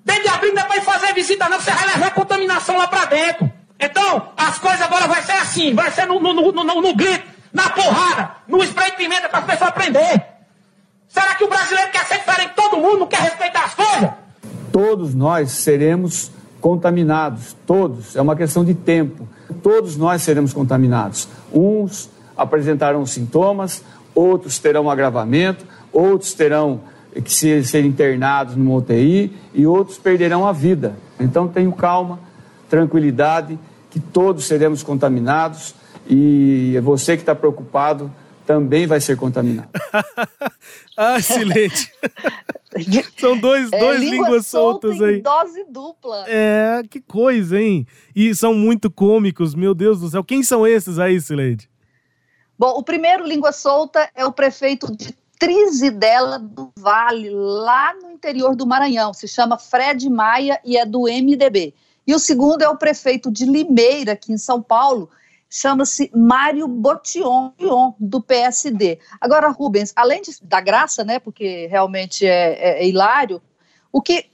Dentro 0.04 0.22
de 0.22 0.28
abrigo 0.28 0.54
não 0.54 0.62
é 0.62 0.66
pra 0.66 0.76
ir 0.76 0.82
fazer 0.82 1.12
visita, 1.12 1.48
não, 1.48 1.60
você 1.60 1.72
vai 1.72 1.88
levar 1.88 2.14
contaminação 2.14 2.78
lá 2.78 2.86
pra 2.86 3.06
dentro. 3.06 3.50
Então, 3.80 4.28
as 4.36 4.58
coisas 4.58 4.82
agora 4.82 5.08
vai 5.08 5.22
ser 5.22 5.32
assim, 5.32 5.74
vai 5.74 5.90
ser 5.90 6.06
no, 6.06 6.20
no, 6.20 6.34
no, 6.34 6.52
no, 6.52 6.82
no 6.82 6.94
grito, 6.94 7.26
na 7.52 7.70
porrada, 7.70 8.32
no 8.46 8.62
spray 8.62 8.90
de 8.90 8.96
pimenta 8.98 9.28
para 9.28 9.38
as 9.38 9.46
pessoas 9.46 9.70
aprender. 9.70 10.22
Será 11.08 11.34
que 11.34 11.44
o 11.44 11.48
brasileiro 11.48 11.90
quer 11.90 12.04
ser 12.04 12.18
diferente 12.18 12.50
de 12.50 12.54
todo 12.54 12.76
mundo, 12.76 13.00
não 13.00 13.06
quer 13.06 13.20
respeitar 13.20 13.64
as 13.64 13.74
coisas? 13.74 14.10
Todos 14.70 15.14
nós 15.14 15.50
seremos 15.50 16.30
contaminados, 16.60 17.56
todos, 17.66 18.14
é 18.14 18.20
uma 18.20 18.36
questão 18.36 18.64
de 18.64 18.74
tempo. 18.74 19.26
Todos 19.62 19.96
nós 19.96 20.22
seremos 20.22 20.52
contaminados. 20.52 21.26
Uns 21.52 22.10
apresentarão 22.36 23.04
sintomas, 23.06 23.82
outros 24.14 24.58
terão 24.58 24.90
agravamento, 24.90 25.64
outros 25.92 26.34
terão 26.34 26.82
que 27.24 27.32
ser 27.32 27.84
internados 27.84 28.54
no 28.54 28.76
UTI 28.76 29.36
e 29.52 29.66
outros 29.66 29.98
perderão 29.98 30.46
a 30.46 30.52
vida. 30.52 30.94
Então 31.18 31.48
tenham 31.48 31.72
calma, 31.72 32.20
tranquilidade 32.68 33.58
que 33.90 34.00
todos 34.00 34.46
seremos 34.46 34.82
contaminados 34.82 35.74
e 36.08 36.78
você 36.82 37.16
que 37.16 37.22
está 37.22 37.34
preocupado 37.34 38.10
também 38.46 38.86
vai 38.86 39.00
ser 39.00 39.16
contaminado. 39.16 39.68
ah, 40.96 41.20
silente. 41.20 41.92
São 43.18 43.36
dois, 43.36 43.70
é, 43.72 43.78
dois 43.78 44.00
língua 44.00 44.26
línguas 44.26 44.46
soltas 44.46 45.00
aí. 45.00 45.20
dose 45.20 45.64
dupla. 45.68 46.24
É, 46.28 46.82
que 46.88 47.00
coisa, 47.00 47.60
hein? 47.60 47.86
E 48.14 48.34
são 48.34 48.54
muito 48.54 48.90
cômicos, 48.90 49.54
meu 49.54 49.74
Deus 49.74 50.00
do 50.00 50.08
céu. 50.08 50.24
Quem 50.24 50.42
são 50.42 50.66
esses 50.66 50.98
aí, 50.98 51.20
Sileide? 51.20 51.68
Bom, 52.58 52.70
o 52.76 52.82
primeiro 52.82 53.26
língua 53.26 53.52
solta 53.52 54.08
é 54.14 54.24
o 54.24 54.32
prefeito 54.32 54.94
de 54.94 55.14
Trizidela 55.38 56.38
do 56.38 56.70
Vale, 56.76 57.30
lá 57.30 57.94
no 57.94 58.10
interior 58.10 58.54
do 58.54 58.66
Maranhão. 58.66 59.14
Se 59.14 59.26
chama 59.26 59.58
Fred 59.58 60.08
Maia 60.10 60.60
e 60.64 60.76
é 60.76 60.84
do 60.84 61.02
MDB. 61.02 61.74
E 62.10 62.14
o 62.14 62.18
segundo 62.18 62.60
é 62.62 62.68
o 62.68 62.76
prefeito 62.76 63.30
de 63.30 63.44
Limeira, 63.44 64.14
aqui 64.14 64.32
em 64.32 64.36
São 64.36 64.60
Paulo, 64.60 65.08
chama-se 65.48 66.10
Mário 66.12 66.66
Botion, 66.66 67.52
do 68.00 68.20
PSD. 68.20 68.98
Agora, 69.20 69.48
Rubens, 69.48 69.92
além 69.94 70.20
de, 70.20 70.32
da 70.42 70.60
graça, 70.60 71.04
né, 71.04 71.20
porque 71.20 71.68
realmente 71.68 72.26
é, 72.26 72.54
é, 72.54 72.82
é 72.82 72.88
hilário, 72.88 73.40
o 73.92 74.02
que 74.02 74.28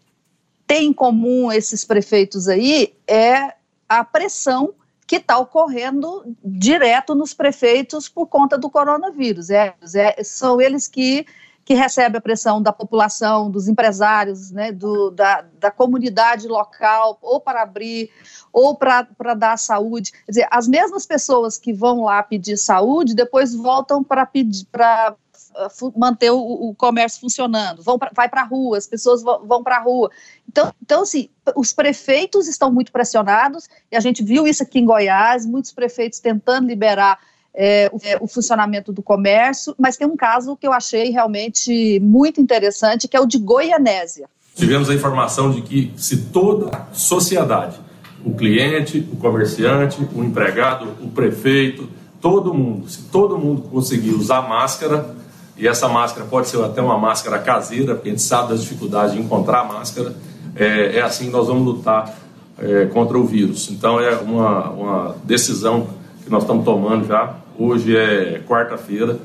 tem 0.67 0.87
em 0.87 0.93
comum 0.95 1.53
esses 1.53 1.85
prefeitos 1.85 2.49
aí 2.49 2.95
é 3.07 3.53
a 3.87 4.03
pressão 4.03 4.73
que 5.07 5.17
está 5.17 5.37
ocorrendo 5.37 6.35
direto 6.43 7.15
nos 7.15 7.35
prefeitos 7.35 8.09
por 8.09 8.27
conta 8.27 8.57
do 8.57 8.71
coronavírus. 8.71 9.51
É, 9.51 9.75
é, 9.95 10.25
são 10.25 10.63
eles 10.63 10.89
que 10.89 11.27
que 11.67 11.75
recebe 11.75 12.17
a 12.17 12.21
pressão 12.21 12.63
da 12.63 12.73
população, 12.73 13.51
dos 13.51 13.67
empresários, 13.67 14.53
né, 14.53 14.71
do, 14.71 15.11
da, 15.11 15.45
da 15.59 15.69
comunidade 15.69 16.47
local, 16.47 17.19
ou 17.21 17.41
para 17.41 17.63
abrir, 17.63 18.09
ou 18.53 18.77
para 18.77 19.35
dar 19.37 19.59
saúde. 19.59 20.13
Quer 20.13 20.31
dizer, 20.31 20.49
as 20.49 20.69
mesmas 20.69 21.05
pessoas 21.05 21.59
que 21.59 21.73
vão 21.73 22.05
lá 22.05 22.23
pedir 22.23 22.57
saúde, 22.57 23.17
depois 23.17 23.53
voltam 23.53 24.05
para 24.05 24.25
pedir 24.25 24.65
para 24.71 25.17
uh, 25.57 25.93
manter 25.99 26.31
o, 26.31 26.39
o, 26.39 26.73
comércio 26.77 27.21
funcionando, 27.21 27.83
vão 27.83 27.99
pra, 27.99 28.13
vai 28.15 28.29
para 28.29 28.43
a 28.43 28.47
rua, 28.47 28.79
as 28.79 28.87
pessoas 28.87 29.21
vão, 29.21 29.45
vão 29.45 29.65
para 29.65 29.79
a 29.79 29.83
rua. 29.83 30.09
Então, 30.49 30.73
então, 30.81 31.03
assim, 31.03 31.29
os 31.57 31.73
prefeitos 31.73 32.47
estão 32.47 32.73
muito 32.73 32.93
pressionados, 32.93 33.69
e 33.91 33.97
a 33.97 34.01
gente 34.01 34.23
viu 34.23 34.47
isso 34.47 34.63
aqui 34.63 34.79
em 34.79 34.85
Goiás, 34.87 35.45
muitos 35.45 35.73
prefeitos 35.73 36.21
tentando 36.21 36.69
liberar 36.69 37.19
é, 37.57 37.91
o, 37.91 37.99
é, 38.05 38.19
o, 38.21 38.27
funcionamento 38.29 38.93
do 38.93 39.03
comércio, 39.03 39.75
mas 39.79 39.97
tem 39.97 40.07
um 40.07 40.17
caso 40.17 40.57
que 40.57 40.67
eu 40.67 40.73
achei 40.73 41.11
realmente 41.11 41.99
muito 42.01 42.39
interessante, 42.39 43.09
que 43.09 43.17
é 43.17 43.21
o 43.21 43.25
de 43.25 43.39
Goianésia. 43.39 44.29
Tivemos 44.55 44.91
a 44.91 44.95
informação 44.95 45.51
de 45.51 45.63
que 45.63 45.93
se 45.97 46.19
toda 46.27 46.77
a 46.77 46.87
sociedade, 46.93 47.79
o 48.25 48.35
cliente, 48.35 49.09
o 49.11 49.17
comerciante, 49.17 50.07
o 50.15 50.23
empregado, 50.23 50.89
o 51.03 51.09
prefeito, 51.09 51.89
todo 52.21 52.53
mundo, 52.53 52.89
se 52.89 53.05
todo 53.05 53.39
mundo 53.39 53.63
conseguir 53.63 54.11
usar 54.11 54.43
máscara, 54.43 55.17
e 55.57 55.67
essa 55.67 55.89
máscara 55.89 56.27
pode 56.27 56.49
ser 56.49 56.63
até 56.63 56.83
uma 56.83 56.99
máscara 56.99 57.39
caseira, 57.39 57.95
porque 57.95 58.11
a 58.11 58.13
gente 58.13 58.23
sabe 58.23 58.51
das 58.51 58.61
dificuldades 58.61 59.15
de 59.15 59.21
encontrar 59.21 59.65
máscara, 59.65 60.15
é, 60.55 60.99
é 60.99 61.01
assim 61.01 61.27
que 61.27 61.33
nós 61.33 61.47
vamos 61.47 61.65
lutar 61.65 62.15
é, 62.59 62.87
contra 62.87 63.17
o 63.17 63.25
vírus. 63.25 63.71
Então 63.71 63.99
é 63.99 64.15
uma, 64.17 64.71
uma 64.71 65.17
decisão 65.25 65.89
que 66.23 66.31
nós 66.31 66.43
estamos 66.43 66.65
tomando 66.65 67.07
já 67.07 67.37
Hoje 67.59 67.97
é 67.97 68.41
quarta-feira 68.41 69.19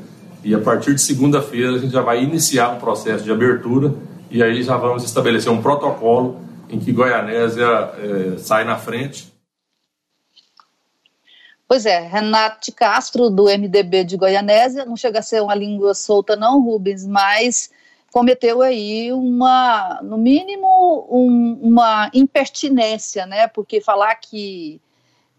e 0.43 0.55
a 0.55 0.59
partir 0.59 0.95
de 0.95 1.01
segunda-feira 1.01 1.75
a 1.75 1.77
gente 1.77 1.91
já 1.91 2.01
vai 2.01 2.23
iniciar 2.23 2.69
um 2.69 2.79
processo 2.79 3.23
de 3.23 3.31
abertura 3.31 3.93
e 4.29 4.41
aí 4.41 4.63
já 4.63 4.77
vamos 4.77 5.03
estabelecer 5.03 5.51
um 5.51 5.61
protocolo 5.61 6.39
em 6.69 6.79
que 6.79 6.93
Goianésia 6.93 7.65
é, 7.65 8.37
sai 8.37 8.63
na 8.63 8.77
frente. 8.77 9.31
Pois 11.67 11.85
é, 11.85 11.99
Renato 11.99 12.71
Castro, 12.73 13.29
do 13.29 13.45
MDB 13.45 14.05
de 14.05 14.15
Goianésia, 14.15 14.85
não 14.85 14.95
chega 14.95 15.19
a 15.19 15.21
ser 15.23 15.41
uma 15.41 15.55
língua 15.55 15.93
solta 15.93 16.35
não, 16.35 16.61
Rubens, 16.61 17.05
mas 17.05 17.69
cometeu 18.11 18.61
aí 18.61 19.11
uma, 19.11 19.99
no 20.01 20.17
mínimo, 20.17 21.07
um, 21.09 21.59
uma 21.61 22.09
impertinência, 22.13 23.25
né, 23.25 23.47
porque 23.47 23.79
falar 23.81 24.15
que, 24.15 24.81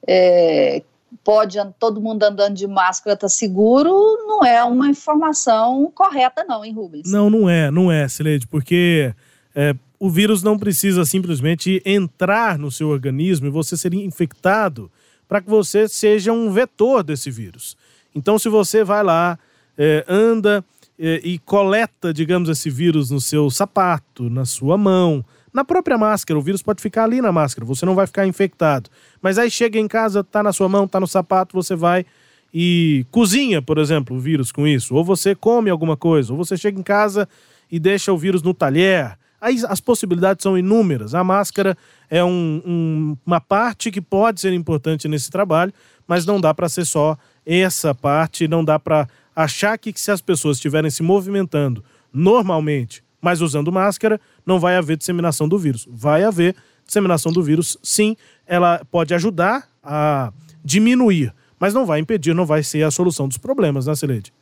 é, 0.07 0.83
pode 1.23 1.59
todo 1.79 2.01
mundo 2.01 2.23
andando 2.23 2.55
de 2.55 2.67
máscara 2.67 3.17
tá 3.17 3.29
seguro, 3.29 3.91
não 4.27 4.45
é 4.45 4.63
uma 4.65 4.89
informação 4.89 5.91
correta 5.95 6.45
não, 6.45 6.65
hein, 6.65 6.73
Rubens? 6.73 7.11
Não, 7.11 7.29
não 7.29 7.49
é, 7.49 7.71
não 7.71 7.91
é, 7.91 8.09
Sileide, 8.09 8.47
porque 8.47 9.15
é, 9.55 9.75
o 9.99 10.11
vírus 10.11 10.43
não 10.43 10.59
precisa 10.59 11.05
simplesmente 11.05 11.83
entrar 11.85 12.59
no 12.59 12.71
seu 12.71 12.89
organismo 12.89 13.47
e 13.47 13.51
você 13.51 13.77
ser 13.77 13.95
infectado 13.95 14.91
para 15.29 15.41
que 15.41 15.49
você 15.49 15.89
seja 15.89 16.33
um 16.33 16.51
vetor 16.51 17.03
desse 17.03 17.31
vírus. 17.31 17.77
Então, 18.15 18.39
se 18.39 18.49
você 18.49 18.85
vai 18.85 19.03
lá, 19.03 19.39
é, 19.79 20.05
anda 20.09 20.65
e, 20.99 21.21
e 21.25 21.39
coleta, 21.39 22.13
digamos, 22.13 22.49
esse 22.49 22.69
vírus 22.69 23.11
no 23.11 23.21
seu 23.21 23.51
sapato, 23.51 24.29
na 24.29 24.45
sua 24.45 24.77
mão, 24.77 25.25
na 25.53 25.65
própria 25.65 25.99
máscara. 25.99 26.39
O 26.39 26.43
vírus 26.43 26.63
pode 26.63 26.83
ficar 26.83 27.05
ali 27.05 27.21
na 27.21 27.31
máscara, 27.31 27.67
você 27.67 27.85
não 27.85 27.95
vai 27.95 28.07
ficar 28.07 28.27
infectado. 28.27 28.91
Mas 29.21 29.39
aí 29.39 29.51
chega 29.51 29.79
em 29.79 29.89
casa, 29.89 30.25
tá 30.25 30.43
na 30.43 30.53
sua 30.53 30.69
mão, 30.69 30.89
tá 30.89 30.99
no 30.99 31.07
sapato, 31.07 31.55
você 31.55 31.75
vai 31.77 32.07
e 32.53 33.07
cozinha, 33.11 33.63
por 33.63 33.79
exemplo, 33.79 34.17
o 34.17 34.21
vírus 34.21 34.53
com 34.53 34.67
isso. 34.67 34.95
Ou 34.95 35.05
você 35.05 35.35
come 35.35 35.71
alguma 35.71 35.97
coisa, 35.97 36.33
ou 36.33 36.37
você 36.37 36.57
chega 36.57 36.79
em 36.79 36.83
casa 36.83 37.29
e 37.71 37.79
deixa 37.79 38.13
o 38.13 38.19
vírus 38.19 38.43
no 38.43 38.53
talher. 38.53 39.17
Aí 39.41 39.61
as 39.67 39.81
possibilidades 39.81 40.43
são 40.43 40.57
inúmeras. 40.57 41.15
A 41.15 41.25
máscara 41.25 41.77
é 42.09 42.23
um, 42.23 42.63
um, 42.65 43.17
uma 43.27 43.41
parte 43.41 43.91
que 43.91 44.01
pode 44.01 44.41
ser 44.41 44.53
importante 44.53 45.09
nesse 45.09 45.31
trabalho, 45.31 45.73
mas 46.07 46.27
não 46.27 46.41
dá 46.41 46.53
para 46.53 46.69
ser 46.69 46.85
só 46.85 47.17
essa 47.45 47.95
parte, 47.95 48.47
não 48.47 48.65
dá 48.65 48.79
para 48.79 49.09
achar 49.35 49.77
que 49.79 49.93
se 49.97 50.11
as 50.11 50.21
pessoas 50.21 50.59
estiverem 50.59 50.91
se 50.91 51.03
movimentando 51.03 51.83
normalmente, 52.13 53.03
mas 53.21 53.41
usando 53.41 53.73
máscara, 53.73 54.21
não 54.45 54.59
vai 54.59 54.77
haver 54.77 54.97
disseminação 54.97 55.49
do 55.49 55.59
vírus. 55.59 55.87
Vai 55.91 56.25
haver 56.25 56.57
disseminação 56.87 57.33
do 57.33 57.43
vírus, 57.43 57.77
sim, 57.83 58.17
ela 58.47 58.85
pode 58.91 59.15
ajudar 59.15 59.69
a 59.83 60.33
diminuir, 60.65 61.33
mas 61.59 61.73
não 61.73 61.87
vai 61.87 62.01
impedir, 62.01 62.35
não 62.35 62.45
vai 62.45 62.63
ser 62.63 62.83
a 62.83 62.91
solução 62.91 63.29
dos 63.29 63.39
problemas, 63.39 63.87
né, 63.87 63.95
Celede? 63.95 64.33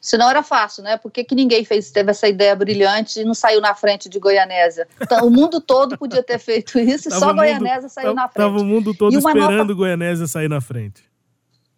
Senão 0.00 0.28
era 0.28 0.42
fácil, 0.42 0.82
né? 0.84 0.98
Por 0.98 1.10
que, 1.10 1.24
que 1.24 1.34
ninguém 1.34 1.64
fez, 1.64 1.90
teve 1.90 2.10
essa 2.10 2.28
ideia 2.28 2.54
brilhante 2.54 3.20
e 3.20 3.24
não 3.24 3.32
saiu 3.32 3.58
na 3.58 3.74
frente 3.74 4.06
de 4.06 4.18
Goianésia? 4.18 4.86
Então, 5.00 5.26
o 5.26 5.30
mundo 5.30 5.62
todo 5.62 5.96
podia 5.96 6.22
ter 6.22 6.38
feito 6.38 6.78
isso 6.78 7.08
e 7.08 7.10
só 7.18 7.32
Goianésia 7.32 7.88
saiu 7.88 8.12
na 8.12 8.28
frente. 8.28 8.44
Tava 8.44 8.58
o 8.58 8.64
mundo 8.64 8.94
todo 8.94 9.16
esperando 9.16 9.56
nota... 9.56 9.72
Goianésia 9.72 10.26
sair 10.26 10.48
na 10.48 10.60
frente. 10.60 11.02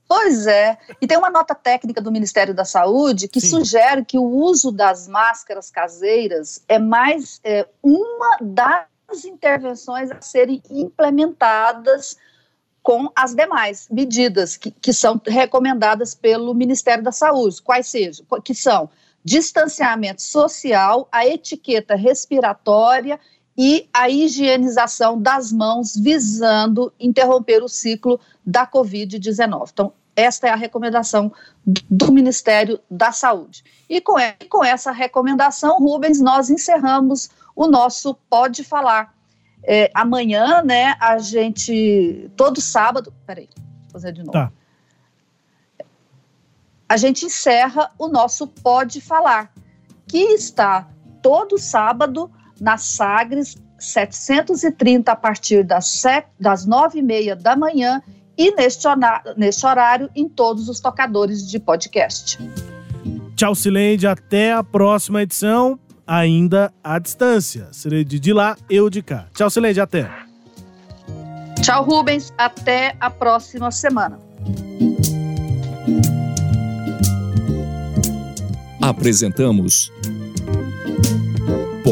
Pois 0.09 0.47
é. 0.47 0.79
E 1.01 1.07
tem 1.07 1.19
uma 1.19 1.31
nota 1.31 1.55
técnica 1.55 2.01
do 2.01 2.13
Ministério 2.13 2.55
da 2.55 2.65
Saúde 2.65 3.29
que 3.29 3.41
Sim. 3.41 3.51
sugere 3.51 4.05
que 4.05 4.19
o 4.19 4.25
uso 4.25 4.71
das 4.71 5.09
máscaras 5.09 5.71
caseiras 5.71 6.63
é 6.69 6.79
mais 6.79 7.41
é, 7.43 7.67
uma 7.83 8.39
das 8.41 9.25
intervenções 9.25 10.11
a 10.11 10.21
serem 10.21 10.63
implementadas 10.71 12.17
com 12.83 13.11
as 13.17 13.35
demais 13.35 13.89
medidas 13.91 14.57
que, 14.57 14.71
que 14.71 14.93
são 14.93 15.21
recomendadas 15.27 16.15
pelo 16.15 16.55
Ministério 16.55 17.03
da 17.03 17.11
Saúde, 17.11 17.61
quais 17.61 17.89
sejam, 17.89 18.25
que 18.45 18.55
são 18.55 18.89
distanciamento 19.25 20.23
social, 20.23 21.09
a 21.11 21.27
etiqueta 21.27 21.97
respiratória 21.97 23.19
e 23.57 23.89
a 23.93 24.11
higienização 24.11 25.21
das 25.21 25.51
mãos, 25.51 25.97
visando 25.97 26.93
interromper 27.01 27.63
o 27.63 27.69
ciclo 27.69 28.21
da 28.45 28.67
Covid-19. 28.67 29.71
Então, 29.73 29.93
esta 30.15 30.47
é 30.47 30.51
a 30.51 30.57
recomendação 30.57 31.33
do 31.65 32.13
Ministério 32.13 32.81
da 32.91 33.13
Saúde. 33.13 33.65
E 33.89 34.01
com, 34.01 34.65
essa 34.65 34.91
recomendação, 34.91 35.79
Rubens, 35.79 36.21
nós 36.21 36.51
encerramos 36.51 37.31
o 37.55 37.67
nosso 37.67 38.15
Pode 38.29 38.63
Falar. 38.65 39.15
É, 39.63 39.91
amanhã, 39.95 40.63
né, 40.63 40.95
a 41.01 41.19
gente, 41.19 42.31
todo 42.37 42.61
sábado, 42.61 43.13
peraí, 43.27 43.49
vou 43.57 43.91
fazer 43.93 44.13
de 44.13 44.21
novo. 44.21 44.33
Tá. 44.33 44.53
A 46.89 46.97
gente 46.97 47.27
encerra 47.27 47.91
o 47.99 48.07
nosso 48.07 48.47
Pode 48.47 49.01
Falar, 49.01 49.53
que 50.07 50.19
está 50.19 50.89
todo 51.21 51.59
sábado 51.59 52.31
na 52.61 52.77
Sagres 52.77 53.57
730 53.79 55.13
a 55.13 55.17
partir 55.17 55.63
das, 55.63 55.87
sete, 55.87 56.29
das 56.41 56.67
nove 56.67 56.99
e 56.99 57.03
meia 57.03 57.37
da 57.37 57.57
manhã 57.57 58.03
e 58.37 58.55
neste, 58.55 58.87
neste 59.37 59.67
horário 59.67 60.11
em 60.15 60.29
todos 60.29 60.69
os 60.69 60.81
tocadores 60.81 61.49
de 61.49 61.59
podcast. 61.59 62.39
Tchau, 63.35 63.55
Silende. 63.55 64.07
Até 64.07 64.53
a 64.53 64.63
próxima 64.63 65.23
edição, 65.23 65.79
ainda 66.07 66.73
à 66.83 66.99
distância. 66.99 67.69
Serei 67.73 68.05
de 68.05 68.33
lá, 68.33 68.57
eu 68.69 68.89
de 68.89 69.03
cá. 69.03 69.27
Tchau, 69.35 69.51
Silende. 69.51 69.81
Até. 69.81 70.11
Tchau, 71.63 71.85
Rubens. 71.85 72.33
Até 72.39 72.97
a 73.01 73.11
próxima 73.11 73.71
semana. 73.71 74.19
Apresentamos 78.81 79.91